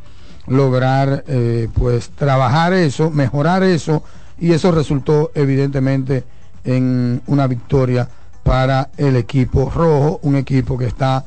lograr 0.49 1.25
eh, 1.29 1.69
pues 1.73 2.11
trabajar 2.11 2.75
eso, 2.75 3.11
mejorar 3.11 3.63
eso, 3.63 4.03
y 4.39 4.53
eso 4.53 4.71
resultó 4.71 5.31
evidentemente 5.35 6.25
en 6.65 7.23
una 7.27 7.47
victoria 7.47 8.09
para 8.43 8.91
el 8.97 9.17
equipo 9.17 9.71
rojo, 9.71 10.21
un 10.23 10.37
equipo 10.37 10.77
que 10.79 10.87
está 10.87 11.25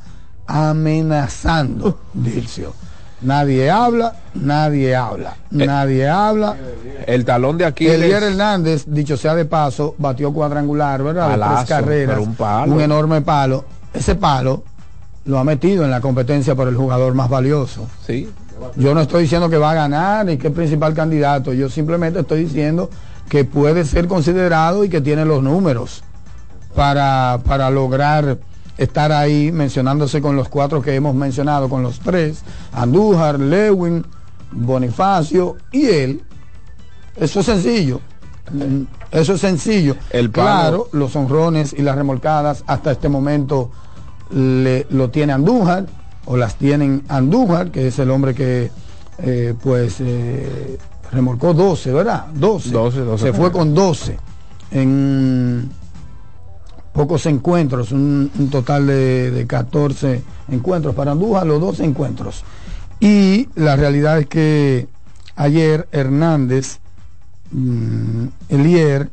amenazando, 0.47 1.99
Dilcio. 2.13 2.73
Nadie 3.21 3.69
habla, 3.69 4.15
nadie 4.33 4.95
habla, 4.95 5.35
nadie 5.51 6.07
habla. 6.07 6.55
El 7.05 7.25
talón 7.25 7.57
de 7.57 7.65
Aquiles. 7.65 7.95
Elier 7.95 8.23
Hernández, 8.23 8.85
dicho 8.87 9.17
sea 9.17 9.35
de 9.35 9.43
paso, 9.43 9.95
batió 9.97 10.31
cuadrangular, 10.31 11.03
¿verdad? 11.03 11.31
Palazo, 11.31 11.55
tres 11.55 11.69
carreras, 11.69 12.19
un 12.19 12.35
palo. 12.35 12.79
enorme 12.79 13.21
palo. 13.21 13.65
Ese 13.93 14.15
palo 14.15 14.63
lo 15.25 15.37
ha 15.37 15.43
metido 15.43 15.83
en 15.83 15.91
la 15.91 15.99
competencia 15.99 16.55
por 16.55 16.69
el 16.69 16.77
jugador 16.77 17.13
más 17.13 17.29
valioso. 17.29 17.87
Sí. 18.07 18.29
Yo 18.75 18.93
no 18.93 19.01
estoy 19.01 19.23
diciendo 19.23 19.49
que 19.49 19.57
va 19.57 19.71
a 19.71 19.75
ganar 19.75 20.25
ni 20.25 20.37
que 20.37 20.47
es 20.47 20.53
principal 20.53 20.93
candidato, 20.93 21.53
yo 21.53 21.69
simplemente 21.69 22.19
estoy 22.19 22.43
diciendo 22.45 22.89
que 23.29 23.45
puede 23.45 23.85
ser 23.85 24.07
considerado 24.07 24.83
y 24.83 24.89
que 24.89 25.01
tiene 25.01 25.23
los 25.25 25.43
números 25.43 26.03
para, 26.75 27.39
para 27.45 27.69
lograr 27.69 28.37
estar 28.77 29.11
ahí 29.11 29.51
mencionándose 29.51 30.21
con 30.21 30.35
los 30.35 30.47
cuatro 30.49 30.81
que 30.81 30.95
hemos 30.95 31.13
mencionado, 31.15 31.67
con 31.69 31.83
los 31.83 31.99
tres, 31.99 32.43
Andújar, 32.71 33.39
Lewin, 33.39 34.05
Bonifacio 34.51 35.57
y 35.71 35.85
él. 35.87 36.23
Eso 37.15 37.41
es 37.41 37.45
sencillo. 37.45 37.99
Mm, 38.51 38.83
Eso 39.11 39.33
es 39.33 39.41
sencillo. 39.41 39.95
El 40.11 40.31
claro, 40.31 40.87
los 40.93 41.15
honrones 41.15 41.73
y 41.73 41.81
las 41.81 41.95
remolcadas 41.95 42.63
hasta 42.67 42.91
este 42.91 43.09
momento 43.09 43.69
le- 44.31 44.85
lo 44.91 45.09
tiene 45.09 45.33
Andújar 45.33 45.85
o 46.29 46.37
las 46.37 46.55
tienen 46.55 47.03
Andújar, 47.07 47.71
que 47.71 47.87
es 47.87 47.97
el 47.97 48.11
hombre 48.11 48.35
que 48.35 48.69
eh, 49.17 49.55
pues 49.63 49.95
eh, 49.99 50.77
remolcó 51.11 51.55
12, 51.55 51.91
¿verdad? 51.91 52.27
12. 52.35 52.69
12, 52.69 52.99
12. 52.99 53.25
Se 53.25 53.33
fue 53.33 53.51
con 53.51 53.73
12 53.73 54.15
en 54.69 55.71
pocos 56.93 57.25
encuentros, 57.25 57.91
un, 57.91 58.29
un 58.37 58.49
total 58.51 58.85
de, 58.85 59.31
de 59.31 59.47
14 59.47 60.21
encuentros 60.49 60.93
para 60.93 61.13
Andújar, 61.13 61.47
los 61.47 61.59
12 61.59 61.83
encuentros. 61.83 62.43
Y 62.99 63.49
la 63.55 63.75
realidad 63.75 64.19
es 64.19 64.27
que 64.27 64.87
ayer 65.35 65.87
Hernández, 65.91 66.77
mm, 67.49 68.25
Elier, 68.49 69.09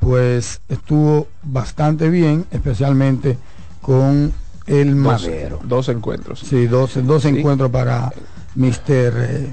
pues 0.00 0.60
estuvo 0.68 1.28
bastante 1.42 2.10
bien, 2.10 2.44
especialmente 2.50 3.38
con 3.80 4.34
el 4.68 4.94
Madero. 4.94 5.60
dos 5.64 5.88
encuentros. 5.88 6.40
Sí, 6.40 6.66
dos, 6.66 6.92
dos 7.06 7.22
Sí. 7.22 7.28
encuentros 7.28 7.70
para 7.70 8.12
Mister 8.54 9.14
eh, 9.16 9.52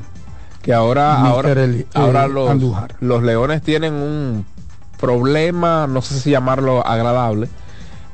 Que 0.62 0.73
ahora, 0.73 1.19
ahora, 1.21 1.54
eh, 1.54 1.86
los, 2.30 2.49
Andújar. 2.49 2.95
los 2.99 3.23
leones 3.23 3.62
tienen 3.62 3.93
un 3.93 4.45
problema, 4.99 5.88
no 5.88 6.01
sé 6.01 6.19
si 6.19 6.32
llamarlo 6.32 6.86
agradable, 6.86 7.49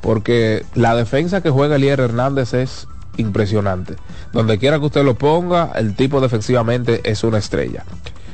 porque 0.01 0.65
la 0.75 0.95
defensa 0.95 1.41
que 1.41 1.49
juega 1.49 1.75
Elier 1.77 1.99
Hernández 1.99 2.53
es 2.53 2.87
impresionante. 3.17 3.95
Donde 4.33 4.57
quiera 4.57 4.79
que 4.79 4.85
usted 4.85 5.03
lo 5.05 5.15
ponga, 5.15 5.71
el 5.75 5.95
tipo 5.95 6.19
defensivamente 6.21 7.01
es 7.09 7.23
una 7.23 7.37
estrella. 7.37 7.83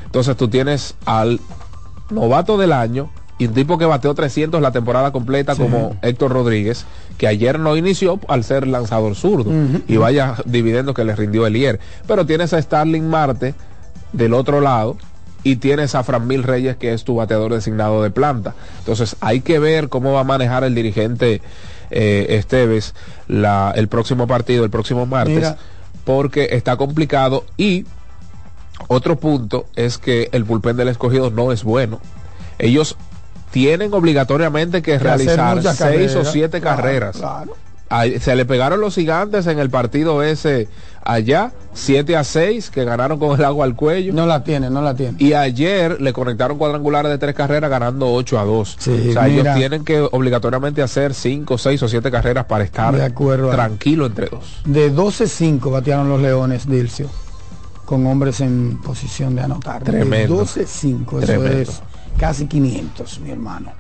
Entonces 0.06 0.36
tú 0.38 0.48
tienes 0.48 0.96
al 1.06 1.40
novato 2.10 2.58
del 2.58 2.72
año 2.72 3.10
y 3.38 3.48
un 3.48 3.54
tipo 3.54 3.78
que 3.78 3.86
bateó 3.86 4.14
300 4.14 4.62
la 4.62 4.72
temporada 4.72 5.12
completa 5.12 5.56
como 5.56 5.96
Héctor 6.02 6.32
Rodríguez, 6.32 6.86
que 7.18 7.28
ayer 7.28 7.60
no 7.60 7.78
inició 7.78 8.20
al 8.28 8.44
ser 8.44 8.68
lanzador 8.68 9.16
zurdo 9.16 9.52
y 9.88 9.98
vaya 9.98 10.36
dividiendo 10.46 10.94
que 10.94 11.04
le 11.04 11.16
rindió 11.16 11.46
Elier. 11.46 11.80
Pero 12.08 12.26
tienes 12.26 12.54
a 12.54 12.62
Starling 12.62 13.08
Marte 13.08 13.54
del 14.12 14.34
otro 14.34 14.60
lado 14.60 14.98
y 15.44 15.58
tienes 15.58 15.94
a 15.96 16.04
Mil 16.20 16.44
Reyes 16.44 16.78
que 16.78 16.94
es 16.94 17.04
tu 17.04 17.16
bateador 17.16 17.54
designado 17.54 18.02
de 18.02 18.10
planta. 18.10 18.56
Entonces 18.80 19.16
hay 19.22 19.42
que 19.42 19.60
ver 19.60 19.90
cómo 19.90 20.14
va 20.14 20.22
a 20.22 20.26
manejar 20.26 20.64
el 20.64 20.74
dirigente 20.74 21.42
eh, 21.90 22.26
Esteves 22.30 22.96
la, 23.28 23.72
el 23.76 23.88
próximo 23.88 24.28
partido, 24.28 24.64
el 24.64 24.72
próximo 24.72 25.06
martes, 25.06 25.54
porque 26.06 26.50
está 26.52 26.76
complicado 26.76 27.46
y 27.56 27.86
otro 28.88 29.18
punto 29.20 29.68
es 29.76 29.98
que 29.98 30.30
el 30.32 30.44
bullpen 30.44 30.78
del 30.78 30.88
escogido 30.88 31.30
no 31.30 31.52
es 31.52 31.64
bueno. 31.64 32.00
Ellos 32.60 32.98
tienen 33.58 33.92
obligatoriamente 33.92 34.84
que, 34.84 35.00
realizar 35.00 35.64
seis 35.74 36.16
o 36.16 36.24
siete 36.24 36.62
carreras. 36.62 37.20
se 38.20 38.36
le 38.36 38.46
pegaron 38.46 38.80
los 38.80 38.94
gigantes 38.94 39.48
en 39.48 39.58
el 39.58 39.72
partido 39.72 40.22
ese 40.22 40.68
allá, 41.04 41.54
7 41.74 42.16
a 42.16 42.24
6, 42.24 42.70
que 42.70 42.84
ganaron 42.84 43.18
con 43.18 43.40
el 43.40 43.44
agua 43.44 43.66
al 43.66 43.76
cuello. 43.76 44.14
No 44.14 44.28
la 44.28 44.44
tiene, 44.44 44.70
no 44.70 44.84
la 44.84 44.94
tiene. 44.94 45.18
Y 45.18 45.34
ayer 45.34 46.00
le 46.00 46.14
conectaron 46.14 46.60
cuadrangulares 46.60 47.10
de 47.10 47.18
tres 47.18 47.34
carreras 47.34 47.72
ganando 47.72 48.14
8 48.14 48.40
a 48.40 48.44
2. 48.44 48.78
o 48.78 49.14
sea, 49.14 49.28
ellos 49.28 49.48
tienen 49.56 49.84
que 49.84 50.02
obligatoriamente 50.02 50.84
hacer 50.84 51.16
5, 51.16 51.58
6 51.58 51.82
o 51.82 51.88
7 51.88 52.12
carreras 52.12 52.46
para 52.46 52.64
estar 52.64 52.94
tranquilo 52.94 54.06
entre 54.06 54.28
dos. 54.28 54.62
De 54.66 54.94
12-5 54.94 55.72
batearon 55.72 56.10
los 56.10 56.22
Leones, 56.22 56.70
Dilcio, 56.70 57.10
con 57.86 58.06
hombres 58.06 58.40
en 58.42 58.78
posición 58.84 59.34
de 59.34 59.42
anotar. 59.42 59.84
Tremendo. 59.84 60.44
12-5, 60.44 61.24
eso 61.24 61.48
es 61.48 61.82
casi 62.18 62.48
500, 62.48 63.20
mi 63.20 63.32
hermano. 63.32 63.72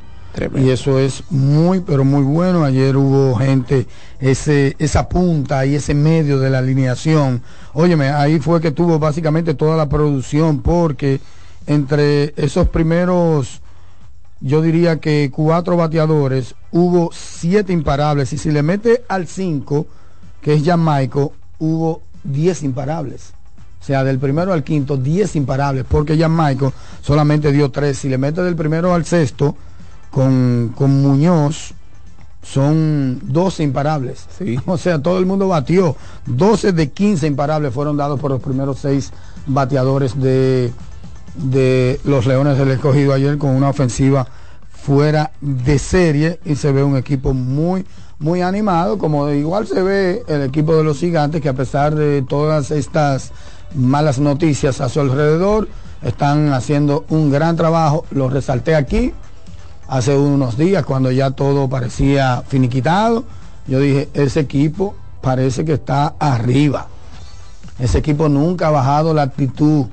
Y 0.55 0.69
eso 0.69 0.99
es 0.99 1.23
muy, 1.31 1.79
pero 1.79 2.05
muy 2.05 2.21
bueno. 2.21 2.63
Ayer 2.63 2.95
hubo 2.95 3.35
gente, 3.35 3.87
ese, 4.19 4.75
esa 4.77 5.09
punta 5.09 5.65
y 5.65 5.75
ese 5.75 5.93
medio 5.95 6.39
de 6.39 6.49
la 6.49 6.59
alineación. 6.59 7.41
Óyeme, 7.73 8.09
ahí 8.09 8.39
fue 8.39 8.61
que 8.61 8.71
tuvo 8.71 8.99
básicamente 8.99 9.55
toda 9.55 9.75
la 9.75 9.89
producción, 9.89 10.61
porque 10.61 11.19
entre 11.65 12.33
esos 12.37 12.69
primeros, 12.69 13.61
yo 14.39 14.61
diría 14.61 14.99
que 14.99 15.31
cuatro 15.33 15.75
bateadores, 15.75 16.53
hubo 16.71 17.09
siete 17.11 17.73
imparables. 17.73 18.31
Y 18.33 18.37
si 18.37 18.51
le 18.51 18.61
mete 18.61 19.03
al 19.09 19.27
cinco, 19.27 19.87
que 20.41 20.53
es 20.53 20.63
Jamaico, 20.63 21.33
hubo 21.57 22.01
diez 22.23 22.61
imparables. 22.61 23.33
O 23.79 23.83
sea, 23.87 24.03
del 24.03 24.19
primero 24.19 24.53
al 24.53 24.63
quinto, 24.63 24.97
10 24.97 25.35
imparables, 25.35 25.85
porque 25.87 26.17
ya 26.17 26.27
Michael 26.27 26.71
solamente 27.01 27.51
dio 27.51 27.71
3. 27.71 27.97
Si 27.97 28.09
le 28.09 28.17
mete 28.17 28.41
del 28.41 28.55
primero 28.55 28.93
al 28.93 29.05
sexto, 29.05 29.55
con, 30.11 30.73
Muñoz, 30.77 31.73
son 32.41 33.19
12 33.23 33.63
imparables. 33.63 34.27
O 34.65 34.77
sea, 34.77 35.01
todo 35.01 35.19
el 35.19 35.25
mundo 35.25 35.47
batió. 35.47 35.95
12 36.25 36.73
de 36.73 36.91
15 36.91 37.27
imparables 37.27 37.73
fueron 37.73 37.97
dados 37.97 38.19
por 38.19 38.31
los 38.31 38.41
primeros 38.41 38.79
6 38.79 39.11
bateadores 39.45 40.19
de, 40.19 40.73
de 41.35 41.99
los 42.03 42.25
Leones 42.25 42.57
del 42.57 42.71
Escogido 42.71 43.13
ayer 43.13 43.37
con 43.37 43.51
una 43.51 43.69
ofensiva 43.69 44.27
fuera 44.69 45.31
de 45.41 45.79
serie 45.79 46.39
y 46.45 46.55
se 46.55 46.71
ve 46.71 46.83
un 46.83 46.97
equipo 46.97 47.33
muy 47.33 47.85
muy 48.19 48.41
animado, 48.41 48.97
como 48.97 49.29
igual 49.29 49.67
se 49.67 49.81
ve 49.83 50.23
el 50.27 50.41
equipo 50.41 50.75
de 50.75 50.83
los 50.83 50.99
gigantes 50.99 51.41
que 51.41 51.49
a 51.49 51.53
pesar 51.53 51.93
de 51.93 52.23
todas 52.23 52.71
estas 52.71 53.31
malas 53.77 54.19
noticias 54.19 54.81
a 54.81 54.89
su 54.89 54.99
alrededor. 54.99 55.69
Están 56.01 56.51
haciendo 56.53 57.05
un 57.09 57.31
gran 57.31 57.55
trabajo. 57.55 58.05
Lo 58.11 58.29
resalté 58.29 58.75
aquí 58.75 59.13
hace 59.87 60.17
unos 60.17 60.57
días 60.57 60.85
cuando 60.85 61.11
ya 61.11 61.31
todo 61.31 61.69
parecía 61.69 62.43
finiquitado. 62.47 63.23
Yo 63.67 63.79
dije, 63.79 64.09
ese 64.13 64.41
equipo 64.41 64.95
parece 65.21 65.63
que 65.63 65.73
está 65.73 66.15
arriba. 66.19 66.87
Ese 67.79 67.99
equipo 67.99 68.27
nunca 68.29 68.67
ha 68.67 68.71
bajado 68.71 69.13
la 69.13 69.23
actitud. 69.23 69.85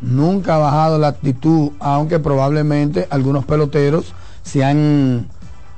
Nunca 0.00 0.56
ha 0.56 0.58
bajado 0.58 0.98
la 0.98 1.08
actitud, 1.08 1.72
aunque 1.80 2.18
probablemente 2.18 3.06
algunos 3.10 3.44
peloteros 3.44 4.12
se 4.42 4.62
han 4.62 5.28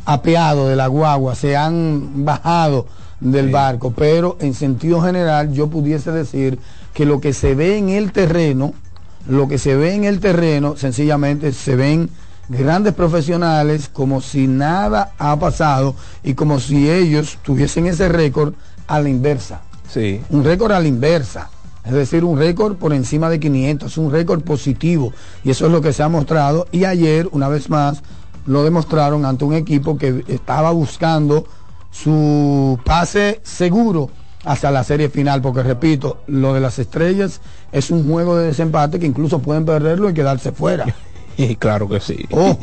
apeado 0.04 0.68
de 0.68 0.76
la 0.76 0.88
guagua, 0.88 1.34
se 1.34 1.56
han 1.56 2.24
bajado 2.24 2.86
del 3.20 3.50
barco, 3.50 3.92
pero 3.92 4.36
en 4.40 4.52
sentido 4.54 5.00
general 5.00 5.52
yo 5.52 5.68
pudiese 5.68 6.10
decir 6.12 6.58
que 6.96 7.04
lo 7.04 7.20
que 7.20 7.34
se 7.34 7.54
ve 7.54 7.76
en 7.76 7.90
el 7.90 8.10
terreno, 8.10 8.72
lo 9.28 9.48
que 9.48 9.58
se 9.58 9.76
ve 9.76 9.92
en 9.92 10.04
el 10.04 10.18
terreno, 10.18 10.78
sencillamente 10.78 11.52
se 11.52 11.76
ven 11.76 12.08
grandes 12.48 12.94
profesionales 12.94 13.90
como 13.92 14.22
si 14.22 14.46
nada 14.46 15.12
ha 15.18 15.38
pasado 15.38 15.94
y 16.24 16.32
como 16.32 16.58
si 16.58 16.90
ellos 16.90 17.36
tuviesen 17.42 17.86
ese 17.86 18.08
récord 18.08 18.54
a 18.86 18.98
la 18.98 19.10
inversa. 19.10 19.60
Sí. 19.86 20.22
Un 20.30 20.42
récord 20.42 20.72
a 20.72 20.80
la 20.80 20.88
inversa. 20.88 21.50
Es 21.84 21.92
decir, 21.92 22.24
un 22.24 22.38
récord 22.38 22.76
por 22.76 22.94
encima 22.94 23.28
de 23.28 23.40
500, 23.40 23.98
un 23.98 24.10
récord 24.10 24.40
positivo. 24.40 25.12
Y 25.44 25.50
eso 25.50 25.66
es 25.66 25.72
lo 25.72 25.82
que 25.82 25.92
se 25.92 26.02
ha 26.02 26.08
mostrado. 26.08 26.66
Y 26.72 26.86
ayer, 26.86 27.28
una 27.30 27.48
vez 27.48 27.68
más, 27.68 28.02
lo 28.46 28.64
demostraron 28.64 29.26
ante 29.26 29.44
un 29.44 29.52
equipo 29.52 29.98
que 29.98 30.24
estaba 30.28 30.70
buscando 30.70 31.44
su 31.90 32.80
pase 32.86 33.42
seguro 33.42 34.08
hasta 34.46 34.70
la 34.70 34.84
serie 34.84 35.08
final, 35.10 35.42
porque 35.42 35.64
repito, 35.64 36.22
lo 36.28 36.54
de 36.54 36.60
las 36.60 36.78
estrellas 36.78 37.40
es 37.72 37.90
un 37.90 38.08
juego 38.08 38.38
de 38.38 38.46
desempate 38.46 39.00
que 39.00 39.06
incluso 39.06 39.40
pueden 39.40 39.66
perderlo 39.66 40.08
y 40.08 40.14
quedarse 40.14 40.52
fuera. 40.52 40.86
Y 41.38 41.56
claro 41.56 41.86
que 41.86 42.00
sí. 42.00 42.24
Oh. 42.30 42.58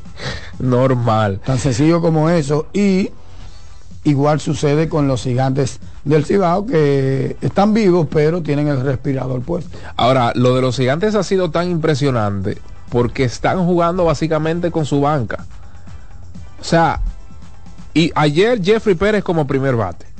Normal. 0.60 1.40
Tan 1.44 1.58
sencillo 1.58 2.00
como 2.00 2.30
eso. 2.30 2.68
Y 2.72 3.10
igual 4.04 4.38
sucede 4.38 4.88
con 4.88 5.08
los 5.08 5.24
gigantes 5.24 5.80
del 6.04 6.24
Cibao 6.24 6.64
que 6.64 7.36
están 7.40 7.74
vivos, 7.74 8.06
pero 8.08 8.40
tienen 8.40 8.68
el 8.68 8.80
respirador 8.80 9.42
puesto. 9.42 9.76
Ahora, 9.96 10.30
lo 10.36 10.54
de 10.54 10.62
los 10.62 10.76
gigantes 10.76 11.16
ha 11.16 11.24
sido 11.24 11.50
tan 11.50 11.68
impresionante 11.68 12.58
porque 12.90 13.24
están 13.24 13.66
jugando 13.66 14.04
básicamente 14.04 14.70
con 14.70 14.86
su 14.86 15.00
banca. 15.00 15.44
O 16.60 16.64
sea, 16.64 17.00
y 17.92 18.12
ayer 18.14 18.62
Jeffrey 18.62 18.94
Pérez 18.94 19.24
como 19.24 19.48
primer 19.48 19.74
bate. 19.74 20.11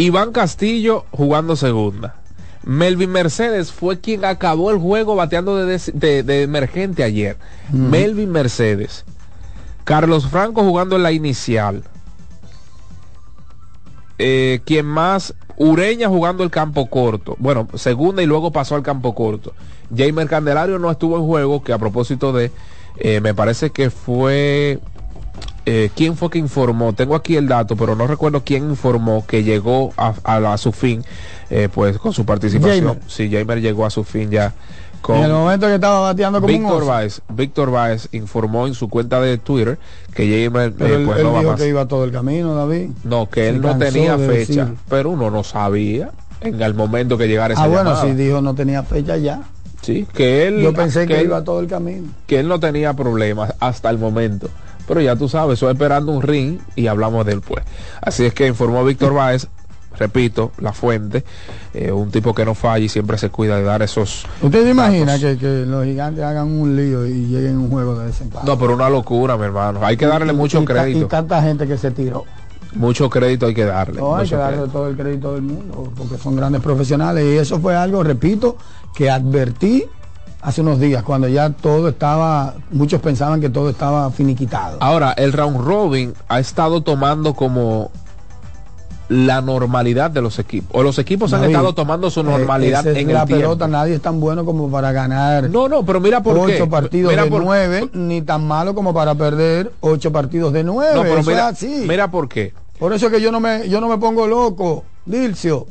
Iván 0.00 0.32
Castillo 0.32 1.04
jugando 1.10 1.56
segunda. 1.56 2.16
Melvin 2.64 3.10
Mercedes 3.10 3.70
fue 3.70 4.00
quien 4.00 4.24
acabó 4.24 4.70
el 4.70 4.78
juego 4.78 5.14
bateando 5.14 5.56
de, 5.56 6.42
emergente 6.42 7.04
ayer. 7.04 7.36
Melvin 7.70 8.32
Mercedes. 8.32 9.04
Carlos 9.84 10.26
Franco 10.26 10.62
jugando 10.62 10.96
en 10.96 11.02
la 11.02 11.12
inicial. 11.12 11.84
Eh, 14.16 14.60
quien 14.64 14.86
más, 14.86 15.34
Ureña 15.58 16.08
jugando 16.08 16.44
el 16.44 16.50
campo 16.50 16.88
corto. 16.88 17.36
Bueno, 17.38 17.68
segunda 17.74 18.22
y 18.22 18.26
luego 18.26 18.50
pasó 18.50 18.76
al 18.76 18.82
campo 18.82 19.14
corto. 19.14 19.52
Jamer 19.94 20.28
Candelario 20.28 20.78
no 20.78 20.90
estuvo 20.90 21.18
en 21.18 21.26
juego, 21.26 21.62
que 21.62 21.74
a 21.74 21.78
propósito 21.78 22.32
de, 22.32 22.50
eh, 22.96 23.20
me 23.20 23.34
parece 23.34 23.68
que 23.68 23.90
fue 23.90 24.78
eh, 25.66 25.90
quién 25.94 26.16
fue 26.16 26.30
que 26.30 26.38
informó, 26.38 26.92
tengo 26.92 27.14
aquí 27.14 27.36
el 27.36 27.48
dato, 27.48 27.76
pero 27.76 27.94
no 27.94 28.06
recuerdo 28.06 28.42
quién 28.44 28.70
informó 28.70 29.24
que 29.26 29.42
llegó 29.42 29.92
a, 29.96 30.56
su 30.58 30.72
fin, 30.72 31.02
eh, 31.50 31.68
pues 31.72 31.98
con 31.98 32.12
su 32.12 32.24
participación. 32.24 33.00
Sí, 33.06 33.30
Jamer 33.30 33.60
llegó 33.60 33.86
a 33.86 33.90
su 33.90 34.04
fin 34.04 34.30
ya. 34.30 34.52
Con 35.02 35.16
en 35.16 35.24
el 35.24 35.32
momento 35.32 35.66
que 35.66 35.74
estaba 35.76 36.00
bateando 36.00 36.40
como 36.42 36.52
Víctor 36.52 36.84
Baez, 36.84 37.22
Víctor 37.30 37.70
Baez 37.70 38.08
informó 38.12 38.66
en 38.66 38.74
su 38.74 38.88
cuenta 38.90 39.18
de 39.20 39.38
Twitter 39.38 39.78
que 40.14 40.24
Jamer 40.24 40.74
eh, 40.78 41.04
pues, 41.06 41.22
no 41.22 41.38
dijo 41.38 41.54
que 41.56 41.68
iba 41.68 41.86
todo 41.86 42.04
el 42.04 42.12
camino, 42.12 42.54
David. 42.54 42.90
No, 43.04 43.28
que 43.30 43.48
él 43.48 43.60
no 43.60 43.78
tenía 43.78 44.18
fecha, 44.18 44.74
pero 44.88 45.10
uno 45.10 45.30
no 45.30 45.42
sabía 45.42 46.10
en 46.40 46.60
el 46.60 46.74
momento 46.74 47.16
que 47.16 47.28
llegara 47.28 47.54
esa 47.54 47.64
Ah, 47.64 47.68
bueno, 47.68 48.00
si 48.00 48.12
dijo 48.12 48.40
no 48.40 48.54
tenía 48.54 48.82
fecha 48.82 49.16
ya. 49.16 49.42
Sí, 49.82 50.06
que 50.12 50.46
él 50.46 50.60
Yo 50.60 50.74
pensé 50.74 51.06
que, 51.06 51.22
iba 51.22 51.42
todo 51.42 51.60
el 51.60 51.66
camino. 51.66 52.08
Que 52.26 52.40
él 52.40 52.48
no 52.48 52.60
tenía 52.60 52.92
problemas 52.94 53.54
hasta 53.60 53.88
el 53.88 53.98
momento. 53.98 54.48
Pero 54.90 55.02
ya 55.02 55.14
tú 55.14 55.28
sabes, 55.28 55.54
estoy 55.54 55.70
esperando 55.70 56.10
un 56.10 56.20
ring 56.20 56.58
y 56.74 56.88
hablamos 56.88 57.24
del 57.24 57.42
pues. 57.42 57.62
Así 58.02 58.24
es 58.24 58.34
que 58.34 58.48
informó 58.48 58.84
Víctor 58.84 59.14
Báez, 59.14 59.46
repito, 59.96 60.50
la 60.58 60.72
fuente, 60.72 61.24
eh, 61.72 61.92
un 61.92 62.10
tipo 62.10 62.34
que 62.34 62.44
no 62.44 62.56
falla 62.56 62.86
y 62.86 62.88
siempre 62.88 63.16
se 63.16 63.28
cuida 63.30 63.56
de 63.56 63.62
dar 63.62 63.82
esos. 63.82 64.26
¿Usted 64.42 64.64
se 64.64 64.70
imagina 64.70 65.16
que, 65.16 65.64
los 65.64 65.84
gigantes 65.84 66.24
hagan 66.24 66.48
un 66.48 66.74
lío 66.74 67.06
y 67.06 67.26
lleguen 67.26 67.54
a 67.54 67.58
un 67.60 67.70
juego 67.70 68.00
de 68.00 68.06
desempate? 68.06 68.44
No, 68.44 68.58
pero 68.58 68.74
una 68.74 68.90
locura, 68.90 69.36
mi 69.36 69.44
hermano. 69.44 69.78
Hay 69.86 69.96
que 69.96 70.06
darle 70.06 70.32
mucho 70.32 70.64
crédito. 70.64 71.04
Y 71.04 71.08
tanta 71.08 71.40
gente 71.40 71.68
que 71.68 71.78
se 71.78 71.92
tiró. 71.92 72.24
Mucho 72.74 73.08
crédito 73.08 73.46
hay 73.46 73.54
que 73.54 73.66
darle. 73.66 74.00
No, 74.00 74.16
hay 74.16 74.28
que 74.28 74.34
darle 74.34 74.66
todo 74.66 74.88
el 74.88 74.96
crédito 74.96 75.34
del 75.34 75.42
mundo, 75.42 75.92
porque 75.96 76.18
son 76.18 76.34
grandes 76.34 76.62
profesionales. 76.62 77.24
Y 77.24 77.38
eso 77.38 77.60
fue 77.60 77.76
algo, 77.76 78.02
repito, 78.02 78.56
que 78.92 79.08
advertí 79.08 79.84
hace 80.42 80.60
unos 80.60 80.80
días, 80.80 81.02
cuando 81.02 81.28
ya 81.28 81.50
todo 81.50 81.88
estaba, 81.88 82.54
muchos 82.70 83.00
pensaban 83.00 83.40
que 83.40 83.50
todo 83.50 83.68
estaba 83.70 84.10
finiquitado. 84.10 84.78
Ahora, 84.80 85.12
el 85.12 85.32
round 85.32 85.58
robin 85.64 86.14
ha 86.28 86.40
estado 86.40 86.82
tomando 86.82 87.34
como 87.34 87.90
la 89.08 89.40
normalidad 89.40 90.10
de 90.12 90.20
los 90.22 90.38
equipos. 90.38 90.70
O 90.72 90.84
los 90.84 90.96
equipos 91.00 91.32
han 91.32 91.42
estado 91.42 91.72
tomando 91.74 92.10
su 92.10 92.22
normalidad 92.22 92.86
Eh, 92.86 92.92
es 92.92 92.96
en 92.98 93.12
la 93.12 93.22
el 93.22 93.26
tiempo. 93.26 93.42
pelota 93.42 93.66
nadie 93.66 93.94
es 93.96 94.00
tan 94.02 94.20
bueno 94.20 94.44
como 94.44 94.70
para 94.70 94.92
ganar 94.92 95.50
No, 95.50 95.68
no, 95.68 95.84
pero 95.84 95.98
mira 96.00 96.22
por 96.22 96.38
ocho 96.38 96.46
qué. 96.46 96.66
partidos 96.68 97.10
Mira 97.10 97.24
de 97.24 97.30
por- 97.30 97.42
nueve 97.42 97.90
ni 97.92 98.22
tan 98.22 98.46
malo 98.46 98.72
como 98.72 98.94
para 98.94 99.16
perder 99.16 99.72
ocho 99.80 100.12
partidos 100.12 100.52
de 100.52 100.62
nueve 100.62 100.92
No, 100.94 101.02
pero 101.02 101.24
mira, 101.24 101.52
mira 101.88 102.08
por 102.08 102.28
qué. 102.28 102.54
por 102.78 102.92
eso 102.92 103.06
es 103.08 103.12
que 103.12 103.20
yo 103.20 103.32
no 103.32 103.40
me 103.40 103.68
yo 103.68 103.80
no 103.80 103.88
me 103.88 103.98
pongo 103.98 104.28
loco 104.28 104.84
Dilcio 105.04 105.66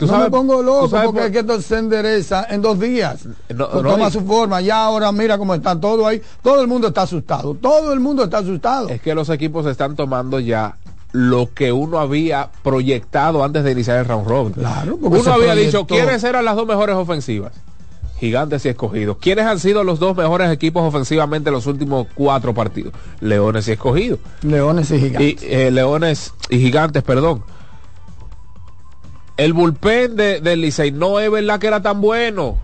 Tú 0.00 0.06
no 0.06 0.12
sabes- 0.12 0.24
me 0.26 0.30
pongo 0.30 0.56
tú 0.56 0.62
loco 0.64 0.88
sabes 0.88 1.06
porque 1.06 1.18
por- 1.20 1.26
es 1.26 1.32
que 1.32 1.38
esto 1.40 1.60
se 1.62 1.78
endereza 1.78 2.46
en 2.50 2.62
dos 2.62 2.80
días 2.80 3.24
No, 3.54 3.68
Pues 3.68 3.82
no, 3.84 3.90
toma 3.90 4.10
su 4.10 4.20
forma 4.22 4.60
ya 4.60 4.84
ahora 4.84 5.12
mira 5.12 5.38
cómo 5.38 5.54
está 5.54 5.78
todo 5.78 6.06
ahí 6.06 6.20
todo 6.42 6.60
el 6.60 6.66
mundo 6.66 6.88
está 6.88 7.02
asustado 7.02 7.54
todo 7.54 7.92
el 7.92 8.00
mundo 8.00 8.24
está 8.24 8.38
asustado 8.38 8.88
Es 8.88 9.00
que 9.00 9.14
los 9.14 9.28
equipos 9.28 9.66
están 9.66 9.94
tomando 9.96 10.40
ya 10.40 10.74
lo 11.12 11.52
que 11.52 11.72
uno 11.72 11.98
había 11.98 12.48
proyectado 12.62 13.42
antes 13.44 13.64
de 13.64 13.72
iniciar 13.72 13.98
el 13.98 14.04
round 14.06 14.28
robin. 14.28 14.52
Claro, 14.52 14.96
porque 14.96 15.18
uno 15.18 15.32
había 15.32 15.54
dicho 15.56 15.84
quiénes 15.84 16.22
eran 16.22 16.44
las 16.44 16.54
dos 16.54 16.66
mejores 16.68 16.94
ofensivas. 16.94 17.52
Gigantes 18.20 18.64
y 18.64 18.68
escogidos. 18.68 19.16
¿Quiénes 19.18 19.46
han 19.46 19.58
sido 19.58 19.82
los 19.82 19.98
dos 19.98 20.16
mejores 20.16 20.50
equipos 20.52 20.84
ofensivamente 20.84 21.48
en 21.48 21.54
los 21.54 21.66
últimos 21.66 22.06
cuatro 22.14 22.54
partidos? 22.54 22.92
Leones 23.20 23.66
y 23.66 23.72
escogidos. 23.72 24.20
Leones 24.42 24.90
y 24.92 25.00
Gigantes 25.00 25.42
Y, 25.42 25.46
eh, 25.52 25.70
Leones 25.72 26.32
y 26.48 26.58
Gigantes, 26.58 27.02
perdón. 27.02 27.42
El 29.40 29.54
bullpen 29.54 30.16
de, 30.16 30.40
del 30.40 30.60
Licey 30.60 30.92
no 30.92 31.18
es 31.18 31.30
verdad 31.30 31.58
que 31.58 31.66
era 31.66 31.80
tan 31.80 32.00
bueno. 32.02 32.58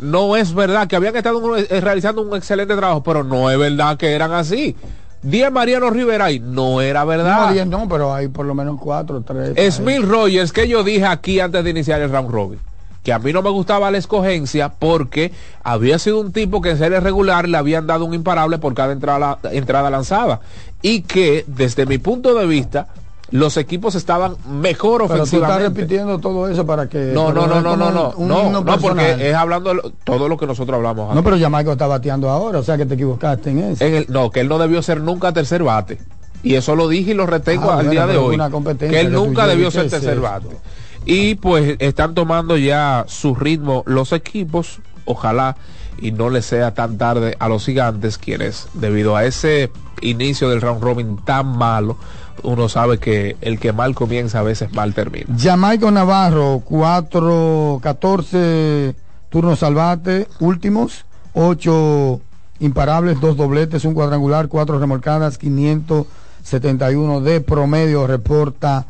No 0.00 0.34
es 0.34 0.54
verdad 0.54 0.88
que 0.88 0.96
habían 0.96 1.14
estado 1.14 1.38
un- 1.38 1.58
eh, 1.58 1.80
realizando 1.80 2.22
un 2.22 2.34
excelente 2.34 2.74
trabajo, 2.74 3.02
pero 3.02 3.22
no 3.22 3.50
es 3.50 3.58
verdad 3.58 3.98
que 3.98 4.12
eran 4.12 4.32
así. 4.32 4.74
Díaz 5.22 5.52
Mariano 5.52 5.90
Rivera 5.90 6.32
y 6.32 6.40
no 6.40 6.80
era 6.80 7.04
verdad. 7.04 7.48
no, 7.48 7.52
diez 7.52 7.66
no 7.66 7.86
pero 7.86 8.14
hay 8.14 8.28
por 8.28 8.46
lo 8.46 8.54
menos 8.54 8.78
cuatro 8.80 9.20
tres 9.20 9.74
Smith 9.74 10.02
Rogers, 10.02 10.52
que 10.52 10.66
yo 10.66 10.82
dije 10.82 11.04
aquí 11.04 11.38
antes 11.38 11.62
de 11.62 11.68
iniciar 11.68 12.00
el 12.00 12.10
round 12.10 12.30
robin, 12.30 12.58
que 13.02 13.12
a 13.12 13.18
mí 13.18 13.30
no 13.34 13.42
me 13.42 13.50
gustaba 13.50 13.90
la 13.90 13.98
escogencia 13.98 14.70
porque 14.70 15.32
había 15.62 15.98
sido 15.98 16.18
un 16.20 16.32
tipo 16.32 16.62
que 16.62 16.70
en 16.70 16.78
serie 16.78 16.98
regular 17.00 17.46
le 17.46 17.58
habían 17.58 17.86
dado 17.86 18.06
un 18.06 18.14
imparable 18.14 18.56
por 18.56 18.72
cada 18.72 18.94
entrada, 18.94 19.38
entrada 19.52 19.90
lanzada. 19.90 20.40
Y 20.80 21.02
que, 21.02 21.44
desde 21.46 21.84
mi 21.84 21.98
punto 21.98 22.32
de 22.32 22.46
vista, 22.46 22.86
los 23.32 23.56
equipos 23.56 23.94
estaban 23.94 24.36
mejor 24.48 25.02
pero 25.06 25.08
tú 25.08 25.22
estás 25.24 25.28
ofensivamente. 25.34 25.68
repitiendo 25.80 26.18
todo 26.18 26.48
eso 26.48 26.66
para 26.66 26.88
que 26.88 27.12
No, 27.14 27.32
no, 27.32 27.46
no, 27.46 27.60
no, 27.60 27.76
no, 27.76 27.90
no, 27.90 28.12
un 28.16 28.28
no, 28.28 28.50
no, 28.50 28.78
porque 28.78 29.28
es 29.30 29.34
hablando 29.34 29.72
lo- 29.74 29.90
todo 30.04 30.28
lo 30.28 30.36
que 30.36 30.46
nosotros 30.46 30.76
hablamos. 30.76 31.06
No, 31.14 31.20
aquí. 31.20 31.22
pero 31.24 31.38
Jamaica 31.38 31.72
está 31.72 31.86
bateando 31.86 32.28
ahora, 32.28 32.58
o 32.58 32.62
sea 32.62 32.76
que 32.76 32.86
te 32.86 32.94
equivocaste 32.94 33.50
en 33.50 33.58
eso. 33.60 33.84
En 33.84 33.94
el- 33.94 34.06
no, 34.08 34.30
que 34.30 34.40
él 34.40 34.48
no 34.48 34.58
debió 34.58 34.82
ser 34.82 35.00
nunca 35.00 35.32
tercer 35.32 35.62
bate. 35.62 35.98
Y 36.42 36.54
eso 36.54 36.74
lo 36.74 36.88
dije 36.88 37.10
y 37.10 37.14
lo 37.14 37.26
retengo 37.26 37.70
Ah, 37.70 37.74
al 37.80 37.86
bueno, 37.86 37.90
día 37.90 38.06
de 38.06 38.16
hoy. 38.16 38.38
Que 38.78 39.00
él 39.00 39.12
nunca 39.12 39.46
debió 39.46 39.66
¿qué 39.68 39.72
ser 39.80 39.90
tercer 39.90 40.20
bate. 40.20 40.56
Y 41.04 41.34
pues 41.36 41.76
están 41.78 42.14
tomando 42.14 42.56
ya 42.56 43.04
su 43.08 43.34
ritmo 43.34 43.82
los 43.86 44.12
equipos. 44.12 44.80
Ojalá 45.04 45.56
y 46.00 46.12
no 46.12 46.30
le 46.30 46.40
sea 46.40 46.72
tan 46.72 46.96
tarde 46.98 47.36
a 47.38 47.48
los 47.48 47.64
gigantes, 47.66 48.16
quienes 48.16 48.68
debido 48.74 49.16
a 49.16 49.24
ese 49.24 49.70
inicio 50.00 50.48
del 50.48 50.62
round 50.62 50.82
robin 50.82 51.16
tan 51.24 51.46
malo, 51.58 51.96
uno 52.42 52.68
sabe 52.68 52.98
que 52.98 53.36
el 53.40 53.58
que 53.58 53.72
mal 53.72 53.94
comienza 53.94 54.40
a 54.40 54.42
veces 54.42 54.72
mal 54.72 54.94
termina. 54.94 55.26
Jamaica 55.36 55.90
Navarro, 55.90 56.62
4, 56.64 57.80
14 57.82 58.94
turnos 59.28 59.60
salvate, 59.60 60.26
últimos, 60.40 61.04
8 61.34 62.20
imparables, 62.60 63.20
2 63.20 63.36
dobletes, 63.36 63.84
un 63.84 63.94
cuadrangular, 63.94 64.48
4 64.48 64.78
remolcadas, 64.78 65.38
571 65.38 67.20
de 67.20 67.40
promedio, 67.40 68.06
reporta 68.06 68.86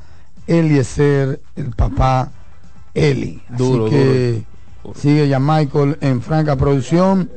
Eliezer, 0.47 1.41
el 1.57 1.71
papá 1.71 2.31
Eli. 2.95 3.43
Duro, 3.51 3.87
Así 3.87 3.95
que 3.95 4.45
sigue 4.95 5.29
Jamaica 5.31 5.79
en 6.01 6.23
franca 6.23 6.57
producción 6.57 7.31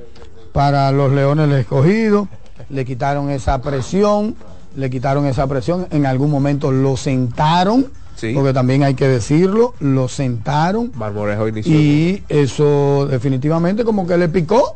para 0.53 0.91
los 0.91 1.11
Leones 1.11 1.49
del 1.49 1.59
Escogido. 1.59 2.28
Le 2.70 2.86
quitaron 2.86 3.30
esa 3.30 3.61
presión, 3.61 4.36
le 4.76 4.89
quitaron 4.89 5.26
esa 5.26 5.47
presión. 5.47 5.88
En 5.91 6.05
algún 6.05 6.30
momento 6.32 6.71
lo 6.71 6.97
sentaron, 6.97 7.88
Sí. 8.15 8.32
porque 8.34 8.53
también 8.53 8.84
hay 8.84 8.93
que 8.95 9.07
decirlo, 9.07 9.74
lo 9.80 10.07
sentaron. 10.07 10.91
Marmorejo 10.95 11.47
inició. 11.47 11.74
Y 11.74 12.24
eso 12.30 13.07
definitivamente 13.09 13.84
como 13.84 14.05
que 14.07 14.17
le 14.17 14.30
picó. 14.30 14.76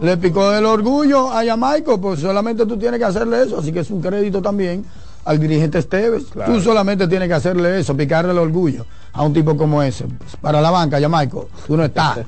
Le 0.00 0.16
picó 0.16 0.52
el 0.52 0.66
orgullo 0.66 1.30
a 1.32 1.44
Jamaica, 1.44 1.96
pues 1.96 2.20
solamente 2.20 2.66
tú 2.66 2.76
tienes 2.76 2.98
que 2.98 3.04
hacerle 3.04 3.44
eso. 3.44 3.58
Así 3.60 3.72
que 3.72 3.80
es 3.80 3.90
un 3.90 4.00
crédito 4.02 4.42
también 4.42 4.84
al 5.24 5.38
dirigente 5.38 5.78
Esteves. 5.78 6.24
Claro. 6.32 6.52
Tú 6.52 6.60
solamente 6.60 7.06
tienes 7.06 7.28
que 7.28 7.34
hacerle 7.34 7.78
eso, 7.78 7.96
picarle 7.96 8.32
el 8.32 8.38
orgullo 8.38 8.84
a 9.14 9.22
un 9.22 9.32
tipo 9.32 9.56
como 9.56 9.82
ese. 9.82 10.06
Para 10.40 10.60
la 10.60 10.70
banca, 10.70 11.00
Jamaica, 11.00 11.38
tú 11.66 11.76
no 11.76 11.84
estás. 11.84 12.20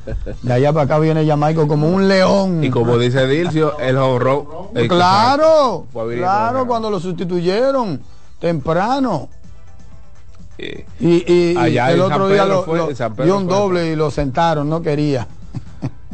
De 0.42 0.52
allá 0.52 0.72
para 0.72 0.84
acá 0.84 0.98
viene 0.98 1.26
Jamaica 1.26 1.66
como 1.66 1.88
un 1.88 2.06
león. 2.08 2.62
Y 2.62 2.70
como 2.70 2.98
dice 2.98 3.26
Dilcio, 3.26 3.78
el 3.78 3.96
horror. 3.96 4.70
Claro, 4.88 5.86
claro, 5.92 6.66
cuando 6.66 6.90
lo 6.90 7.00
sustituyeron 7.00 8.00
temprano. 8.38 9.28
Y, 10.56 10.66
y- 11.00 11.52
y 11.52 11.56
Allá 11.56 11.90
el 11.90 12.00
otro 12.02 12.28
San 12.28 12.28
día 12.32 12.42
Pedro 12.44 12.54
lo, 12.56 12.62
fue- 12.64 12.78
lo- 12.78 12.90
en 12.90 12.96
San 12.96 13.12
Pedro 13.14 13.24
dio 13.24 13.38
un 13.38 13.46
fue. 13.48 13.56
doble 13.56 13.86
y 13.90 13.96
lo 13.96 14.10
sentaron, 14.10 14.68
no 14.70 14.80
quería. 14.82 15.26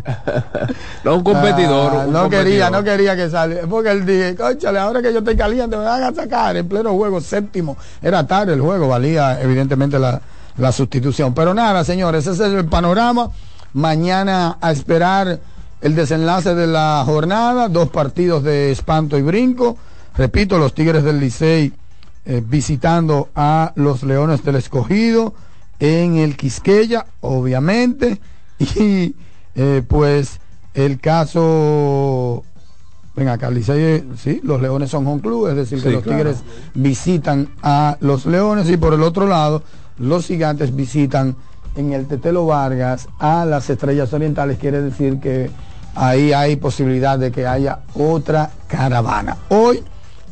no 1.04 1.16
un 1.16 1.22
competidor. 1.22 1.92
Ah, 1.94 2.04
un 2.06 2.12
no 2.12 2.30
quería, 2.30 2.70
no 2.70 2.82
quería 2.82 3.14
que 3.16 3.28
saliera. 3.28 3.66
Porque 3.66 3.90
él 3.90 4.06
dije, 4.06 4.34
cóchale, 4.34 4.78
ahora 4.78 5.02
que 5.02 5.12
yo 5.12 5.18
estoy 5.18 5.36
caliente, 5.36 5.76
me 5.76 5.84
van 5.84 6.02
a 6.04 6.14
sacar 6.14 6.56
en 6.56 6.66
pleno 6.66 6.94
juego 6.94 7.20
séptimo. 7.20 7.76
Era 8.00 8.26
tarde 8.26 8.54
el 8.54 8.60
juego, 8.62 8.88
valía 8.88 9.38
evidentemente 9.42 9.98
la, 9.98 10.20
la 10.57 10.72
sustitución. 10.72 11.34
Pero 11.34 11.55
nada, 11.55 11.84
señores, 11.84 12.26
ese 12.26 12.46
es 12.46 12.53
el 12.53 12.66
panorama. 12.66 13.30
Mañana 13.72 14.59
a 14.61 14.72
esperar 14.72 15.40
el 15.80 15.94
desenlace 15.94 16.55
de 16.55 16.66
la 16.66 17.03
jornada, 17.07 17.68
dos 17.68 17.88
partidos 17.88 18.42
de 18.42 18.70
espanto 18.70 19.16
y 19.16 19.22
brinco. 19.22 19.76
Repito, 20.16 20.59
los 20.59 20.74
Tigres 20.74 21.05
del 21.05 21.20
Licey 21.20 21.72
eh, 22.26 22.42
visitando 22.46 23.30
a 23.34 23.72
los 23.76 24.03
Leones 24.03 24.44
del 24.44 24.57
Escogido 24.57 25.34
en 25.78 26.16
el 26.16 26.36
Quisqueya, 26.36 27.07
obviamente. 27.20 28.20
Y 28.76 29.16
eh, 29.55 29.82
pues 29.88 30.38
el 30.74 31.01
caso 31.01 32.44
Venga, 33.16 33.32
acá, 33.32 33.51
Licey, 33.51 33.82
eh, 33.82 34.05
sí, 34.16 34.40
los 34.44 34.62
Leones 34.62 34.90
son 34.90 35.07
home 35.07 35.20
club, 35.20 35.48
es 35.48 35.57
decir, 35.57 35.82
que 35.82 35.90
los 35.90 36.03
claro. 36.03 36.18
Tigres 36.18 36.42
visitan 36.74 37.48
a 37.62 37.96
los 38.01 38.24
Leones 38.24 38.70
y 38.70 38.76
por 38.76 38.94
el 38.94 39.03
otro 39.03 39.26
lado, 39.26 39.62
los 39.99 40.26
Gigantes 40.26 40.74
visitan 40.74 41.36
en 41.76 41.93
el 41.93 42.07
Tetelo 42.07 42.47
Vargas 42.47 43.09
a 43.18 43.45
las 43.45 43.70
Estrellas 43.70 44.12
Orientales, 44.12 44.59
quiere 44.59 44.82
decir 44.82 45.20
que 45.20 45.51
ahí 45.95 46.32
hay 46.32 46.57
posibilidad 46.57 47.18
de 47.18 47.30
que 47.30 47.47
haya 47.47 47.80
otra 47.95 48.51
caravana. 48.66 49.36
Hoy, 49.49 49.82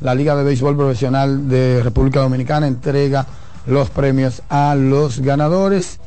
la 0.00 0.14
Liga 0.14 0.36
de 0.36 0.44
Béisbol 0.44 0.76
Profesional 0.76 1.48
de 1.48 1.82
República 1.82 2.20
Dominicana 2.20 2.66
entrega 2.66 3.26
los 3.66 3.90
premios 3.90 4.42
a 4.48 4.74
los 4.74 5.20
ganadores, 5.20 6.00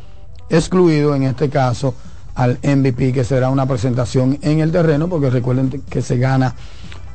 excluido 0.50 1.16
en 1.16 1.24
este 1.24 1.50
caso 1.50 1.94
al 2.36 2.58
MVP, 2.64 3.14
que 3.14 3.24
será 3.24 3.50
una 3.50 3.66
presentación 3.66 4.40
en 4.42 4.60
el 4.60 4.72
terreno, 4.72 5.08
porque 5.08 5.30
recuerden 5.30 5.70
que 5.90 6.02
se 6.02 6.18
gana 6.18 6.56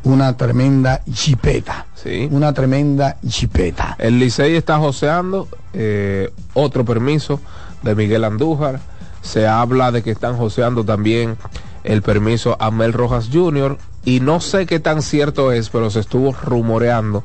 una 0.07 0.37
tremenda 0.37 1.03
chipeta. 1.13 1.87
Sí. 1.95 2.29
Una 2.31 2.53
tremenda 2.53 3.17
chipeta. 3.27 3.97
El 3.99 4.21
Licey 4.21 4.55
está 4.55 4.79
joseando 4.79 5.49
eh, 5.73 6.31
otro 6.55 6.85
permiso 6.85 7.41
de 7.83 7.97
Miguel 7.97 8.23
Andújar. 8.23 8.79
Se 9.23 9.49
habla 9.49 9.91
de 9.91 10.05
que 10.05 10.13
están 10.13 10.37
joseando 10.37 10.85
también 10.85 11.37
el 11.83 12.03
permiso 12.03 12.57
a 12.61 12.71
Mel 12.71 12.93
Rojas 12.93 13.31
Jr. 13.33 13.79
Y 14.05 14.21
no 14.21 14.41
sé 14.41 14.67
qué 14.67 14.79
tan 14.79 15.03
cierto 15.03 15.51
es, 15.51 15.71
pero 15.71 15.91
se 15.91 15.99
estuvo 15.99 16.33
rumoreando 16.33 17.25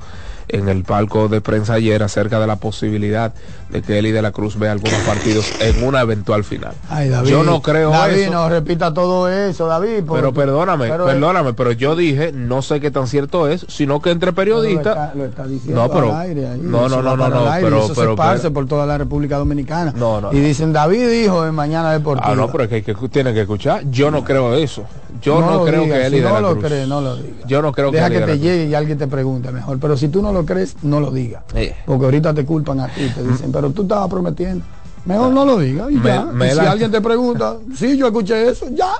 en 0.52 0.70
el 0.70 0.84
palco 0.84 1.28
de 1.28 1.42
prensa 1.42 1.74
ayer 1.74 2.02
acerca 2.04 2.40
de 2.40 2.48
la 2.48 2.56
posibilidad 2.58 3.34
de 3.70 3.82
que 3.82 4.00
Eli 4.00 4.12
de 4.12 4.22
la 4.22 4.32
Cruz 4.32 4.58
vea 4.60 4.72
algunos 4.74 5.00
partidos 5.02 5.52
en 5.62 5.84
una 5.84 6.02
eventual 6.02 6.44
final. 6.44 6.74
Ay, 6.90 7.10
David, 7.10 7.30
yo 7.30 7.44
no 7.44 7.62
creo 7.62 7.90
David, 7.92 8.16
eso. 8.24 8.32
no 8.34 8.50
repita 8.50 8.94
todo 8.94 9.30
eso, 9.30 9.68
David. 9.68 10.04
porque- 10.06 10.22
Pero 10.22 10.34
perdóname, 10.34 10.90
pero, 10.90 11.06
perdóname, 11.06 11.54
pero 11.54 11.72
yo 11.72 11.96
dije, 11.96 12.32
no 12.34 12.62
sé 12.62 12.80
qué 12.82 12.92
tan 12.92 13.08
cierto 13.08 13.48
es, 13.48 13.66
sino 13.70 14.02
que 14.02 14.12
entre 14.12 14.32
Lo 14.32 14.36
periodistas... 14.36 14.98
está, 14.98 15.16
lo 15.16 15.26
está 15.26 15.48
diciendo 15.48 15.82
No, 15.84 15.90
pero- 15.94 16.14
al 16.16 16.22
aire 16.28 16.48
ahí, 16.48 16.60
no, 16.62 16.90
no, 16.90 17.02
no, 17.02 17.16
no, 17.16 17.50
aire, 17.50 17.66
pero- 17.68 17.78
eso 17.86 17.88
se 17.96 18.02
pero- 18.02 18.12
esparce 18.12 18.42
pero- 18.44 18.54
por 18.54 18.68
toda 18.68 18.86
la 18.86 18.98
República 18.98 19.38
Dominicana. 19.38 19.94
No, 19.96 20.20
no, 20.20 20.34
y 20.34 20.38
no. 20.38 20.44
dicen, 20.46 20.74
David 20.74 21.08
dijo 21.10 21.46
en 21.48 21.56
Mañana 21.56 21.92
Deportiva. 21.94 22.32
Ah, 22.32 22.36
no, 22.36 22.52
pero 22.52 22.66
es 22.66 22.70
que, 22.70 22.84
que 22.84 22.94
tienen 23.10 23.34
que 23.34 23.42
escuchar. 23.42 23.84
Yo 23.90 24.12
no 24.12 24.24
creo 24.24 24.54
eso. 24.56 24.84
Yo 25.22 25.40
no, 25.42 25.64
creo 25.66 25.84
digas, 25.84 26.00
que 26.00 26.06
Eli 26.08 26.16
si 26.18 26.22
de 26.24 26.28
no 26.30 26.34
la 26.36 26.42
lo 26.42 26.52
Cruz. 26.54 26.66
crees, 26.66 26.88
no 26.88 27.02
lo 27.02 27.16
digas. 27.16 27.46
Yo 27.48 27.62
no 27.62 27.72
creo 27.72 27.92
Deja 27.92 28.08
que 28.10 28.12
que, 28.12 28.18
Eli 28.24 28.26
de 28.26 28.32
te 28.34 28.40
llegue 28.40 28.66
y 28.70 28.74
alguien 28.74 28.98
te 28.98 29.08
pregunte 29.08 29.52
mejor. 29.52 29.80
Pero 29.80 29.96
si 29.98 30.08
tú 30.08 30.22
no 30.22 30.32
lo 30.34 30.46
crees, 30.46 30.76
no 30.82 31.00
lo 31.00 31.12
digas. 31.12 31.44
Porque 31.86 32.06
ahorita 32.06 32.34
te 32.34 32.46
culpan 32.46 32.80
a 32.80 32.88
ti, 32.88 33.08
te 33.10 33.24
dicen, 33.24 33.52
pero 33.52 33.70
tú 33.72 33.84
estabas 33.84 34.10
prometiendo. 34.10 34.64
Mejor 35.06 35.32
no 35.32 35.46
lo 35.46 35.58
digas 35.58 35.90
y 35.92 35.96
Me- 35.96 36.10
ya. 36.10 36.26
me 36.26 36.48
Y 36.48 36.50
si 36.52 36.56
la- 36.58 36.72
alguien 36.72 36.92
te 36.92 37.02
pregunta, 37.02 37.56
sí, 37.76 37.98
yo 37.98 38.08
escuché 38.08 38.50
eso, 38.50 38.68
ya. 38.72 38.92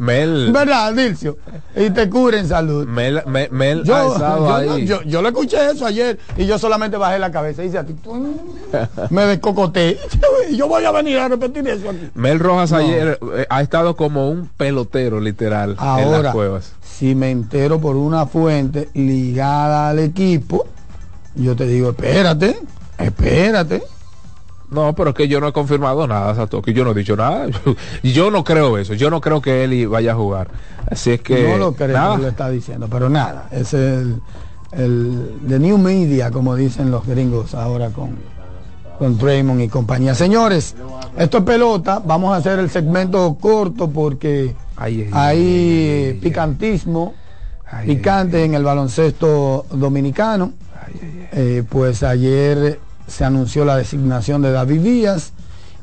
Mel. 0.00 0.50
¿Verdad, 0.50 0.94
Dilcio? 0.94 1.36
Y 1.76 1.90
te 1.90 2.08
cura 2.08 2.38
en 2.38 2.48
salud. 2.48 2.86
Mel, 2.86 3.22
Mel, 3.26 3.48
Mel 3.50 3.84
Yo, 3.84 3.94
ha 3.94 4.18
yo, 4.18 4.54
ahí. 4.74 4.86
yo- 4.86 5.02
yo 5.02 5.20
le 5.20 5.28
escuché 5.28 5.58
eso 5.70 5.84
ayer 5.84 6.18
y 6.38 6.46
yo 6.46 6.58
solamente 6.58 6.96
bajé 6.96 7.18
la 7.18 7.30
cabeza 7.30 7.62
y 7.62 7.66
dice 7.66 7.78
a 7.78 7.84
ti, 7.84 7.94
me 9.10 9.26
descocoté. 9.26 9.98
Yo 10.56 10.66
voy 10.66 10.84
a 10.84 10.90
venir 10.90 11.18
a 11.18 11.28
repetir 11.28 11.68
eso 11.68 11.90
aquí. 11.90 12.10
Mel 12.14 12.40
Rojas 12.40 12.72
No. 12.72 12.78
ayer 12.78 13.18
eh, 13.36 13.46
ha 13.48 13.62
estado 13.62 13.94
como 13.94 14.28
un 14.30 14.48
pelotero 14.56 15.20
literal 15.20 15.76
en 15.98 16.10
las 16.22 16.32
cuevas. 16.32 16.72
si 16.82 17.14
me 17.14 17.30
entero 17.30 17.78
por 17.80 17.94
una 17.94 18.26
fuente 18.26 18.88
ligada 18.94 19.90
al 19.90 19.98
equipo, 20.00 20.66
yo 21.36 21.54
te 21.54 21.66
digo, 21.66 21.90
espérate, 21.90 22.56
espérate. 22.98 23.82
No, 24.70 24.94
pero 24.94 25.10
es 25.10 25.16
que 25.16 25.26
yo 25.26 25.40
no 25.40 25.48
he 25.48 25.52
confirmado 25.52 26.06
nada, 26.06 26.34
Satoki. 26.34 26.72
Yo 26.72 26.84
no 26.84 26.92
he 26.92 26.94
dicho 26.94 27.16
nada. 27.16 27.48
Yo 28.02 28.30
no 28.30 28.44
creo 28.44 28.78
eso. 28.78 28.94
Yo 28.94 29.10
no 29.10 29.20
creo 29.20 29.40
que 29.40 29.64
Eli 29.64 29.84
vaya 29.84 30.12
a 30.12 30.14
jugar. 30.14 30.48
Así 30.88 31.10
es 31.10 31.20
que. 31.20 31.48
no 31.48 31.58
lo 31.58 31.72
creo 31.72 31.96
nada. 31.96 32.16
que 32.16 32.22
lo 32.22 32.28
está 32.28 32.48
diciendo, 32.48 32.88
pero 32.90 33.08
nada, 33.08 33.48
es 33.50 33.74
el, 33.74 34.20
el 34.72 35.40
the 35.48 35.58
new 35.58 35.76
media, 35.76 36.30
como 36.30 36.54
dicen 36.54 36.90
los 36.90 37.04
gringos 37.06 37.54
ahora 37.54 37.90
con, 37.90 38.10
con 38.98 39.18
Draymond 39.18 39.60
y 39.60 39.68
compañía. 39.68 40.14
Señores, 40.14 40.76
esto 41.16 41.38
es 41.38 41.44
pelota, 41.44 42.00
vamos 42.04 42.32
a 42.32 42.36
hacer 42.36 42.60
el 42.60 42.70
segmento 42.70 43.36
corto 43.40 43.90
porque 43.90 44.54
hay 44.76 46.18
picantismo, 46.22 47.14
picante 47.84 48.44
en 48.44 48.54
el 48.54 48.62
baloncesto 48.62 49.66
dominicano. 49.72 50.52
Eh, 51.32 51.62
pues 51.68 52.02
ayer 52.02 52.80
se 53.10 53.24
anunció 53.24 53.64
la 53.64 53.76
designación 53.76 54.40
de 54.42 54.52
David 54.52 54.80
Díaz 54.80 55.32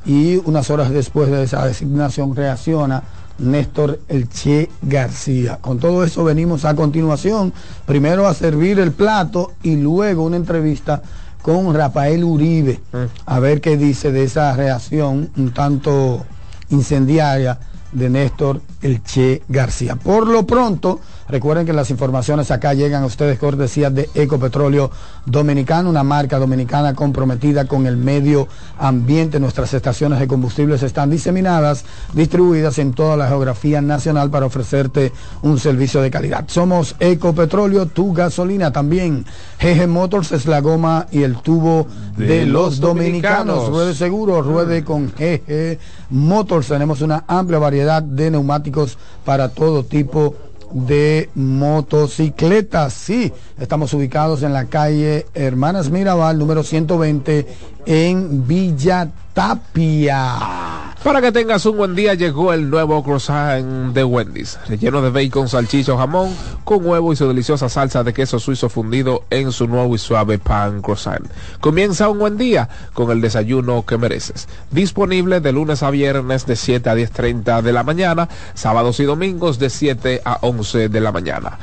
y 0.05 0.37
unas 0.37 0.69
horas 0.69 0.89
después 0.89 1.29
de 1.29 1.43
esa 1.43 1.65
designación 1.65 2.35
reacciona 2.35 3.03
Néstor 3.39 3.99
Elche 4.07 4.69
García. 4.81 5.59
Con 5.61 5.79
todo 5.79 6.03
eso 6.03 6.23
venimos 6.23 6.65
a 6.65 6.75
continuación, 6.75 7.53
primero 7.85 8.27
a 8.27 8.33
servir 8.33 8.79
el 8.79 8.91
plato 8.91 9.53
y 9.61 9.75
luego 9.75 10.23
una 10.23 10.37
entrevista 10.37 11.01
con 11.41 11.73
Rafael 11.73 12.23
Uribe, 12.23 12.81
a 13.25 13.39
ver 13.39 13.61
qué 13.61 13.77
dice 13.77 14.11
de 14.11 14.23
esa 14.23 14.53
reacción 14.55 15.29
un 15.37 15.53
tanto 15.53 16.25
incendiaria 16.69 17.59
de 17.91 18.09
Néstor 18.09 18.61
Elche 18.81 19.43
García. 19.47 19.95
Por 19.95 20.27
lo 20.27 20.45
pronto, 20.45 20.99
recuerden 21.29 21.65
que 21.65 21.73
las 21.73 21.89
informaciones 21.89 22.51
acá 22.51 22.73
llegan 22.73 23.03
a 23.03 23.05
ustedes 23.05 23.37
cortesía 23.39 23.89
de 23.89 24.09
Ecopetróleo 24.13 24.91
Dominicano, 25.25 25.89
una 25.89 26.03
marca 26.03 26.39
dominicana 26.39 26.93
comprometida 26.93 27.65
con 27.65 27.85
el 27.85 27.97
medio 27.97 28.47
ambiente. 28.77 29.39
Nuestras 29.39 29.73
estaciones 29.73 30.19
de 30.19 30.27
combustibles 30.27 30.83
están 30.83 31.09
diseminadas, 31.09 31.85
distribuidas 32.13 32.77
en 32.79 32.93
toda 32.93 33.17
la 33.17 33.27
geografía 33.27 33.81
nacional 33.81 34.29
para 34.29 34.45
ofrecerte 34.45 35.11
un 35.41 35.59
servicio 35.59 36.01
de 36.01 36.11
calidad. 36.11 36.45
Somos 36.47 36.95
Ecopetróleo, 36.99 37.87
tu 37.87 38.13
gasolina 38.13 38.71
también. 38.71 39.25
GG 39.61 39.87
Motors 39.87 40.31
es 40.31 40.45
la 40.45 40.61
goma 40.61 41.07
y 41.11 41.23
el 41.23 41.37
tubo 41.37 41.87
de, 42.15 42.27
De 42.27 42.45
los 42.45 42.79
dominicanos. 42.79 43.37
dominicanos. 43.37 43.69
Ruede 43.69 43.93
seguro, 43.93 44.41
ruede 44.41 44.83
con 44.83 45.07
GG 45.07 45.77
Motors. 46.11 46.67
Tenemos 46.67 47.01
una 47.01 47.23
amplia 47.27 47.59
variedad 47.59 48.01
de 48.01 48.31
neumáticos 48.31 48.97
para 49.25 49.49
todo 49.49 49.83
tipo 49.83 50.35
de 50.71 51.29
motocicletas. 51.35 52.93
Sí, 52.93 53.31
estamos 53.59 53.93
ubicados 53.93 54.43
en 54.43 54.53
la 54.53 54.65
calle 54.65 55.25
Hermanas 55.33 55.89
Mirabal, 55.89 56.37
número 56.37 56.63
120, 56.63 57.47
en 57.85 58.47
Villa 58.47 59.11
Tapia. 59.37 60.87
Para 61.03 61.21
que 61.21 61.31
tengas 61.31 61.63
un 61.67 61.77
buen 61.77 61.93
día, 61.93 62.15
llegó 62.15 62.53
el 62.53 62.71
nuevo 62.71 63.03
croissant 63.03 63.93
de 63.93 64.03
Wendy's, 64.03 64.59
relleno 64.67 64.99
de 65.03 65.11
bacon, 65.11 65.47
salchicha 65.47 65.95
jamón, 65.95 66.35
con 66.63 66.83
huevo 66.83 67.13
y 67.13 67.15
su 67.15 67.27
deliciosa 67.27 67.69
salsa 67.69 68.03
de 68.03 68.13
queso 68.13 68.39
suizo 68.39 68.67
fundido 68.67 69.23
en 69.29 69.51
su 69.51 69.67
nuevo 69.67 69.93
y 69.93 69.99
suave 69.99 70.39
pan 70.39 70.81
croissant. 70.81 71.25
Comienza 71.61 72.09
un 72.09 72.17
buen 72.17 72.37
día 72.37 72.67
con 72.93 73.11
el 73.11 73.21
desayuno 73.21 73.85
que 73.85 73.99
mereces. 73.99 74.49
Disponible 74.71 75.39
de 75.39 75.51
lunes 75.51 75.83
a 75.83 75.91
viernes 75.91 76.47
de 76.47 76.55
7 76.55 76.89
a 76.89 76.95
10.30 76.95 77.61
de 77.61 77.73
la 77.73 77.83
mañana, 77.83 78.27
sábados 78.55 78.99
y 78.99 79.03
domingos 79.03 79.59
de 79.59 79.69
7 79.69 80.23
a 80.25 80.39
11 80.41 80.89
de 80.89 80.99
la 80.99 81.11
mañana. 81.11 81.59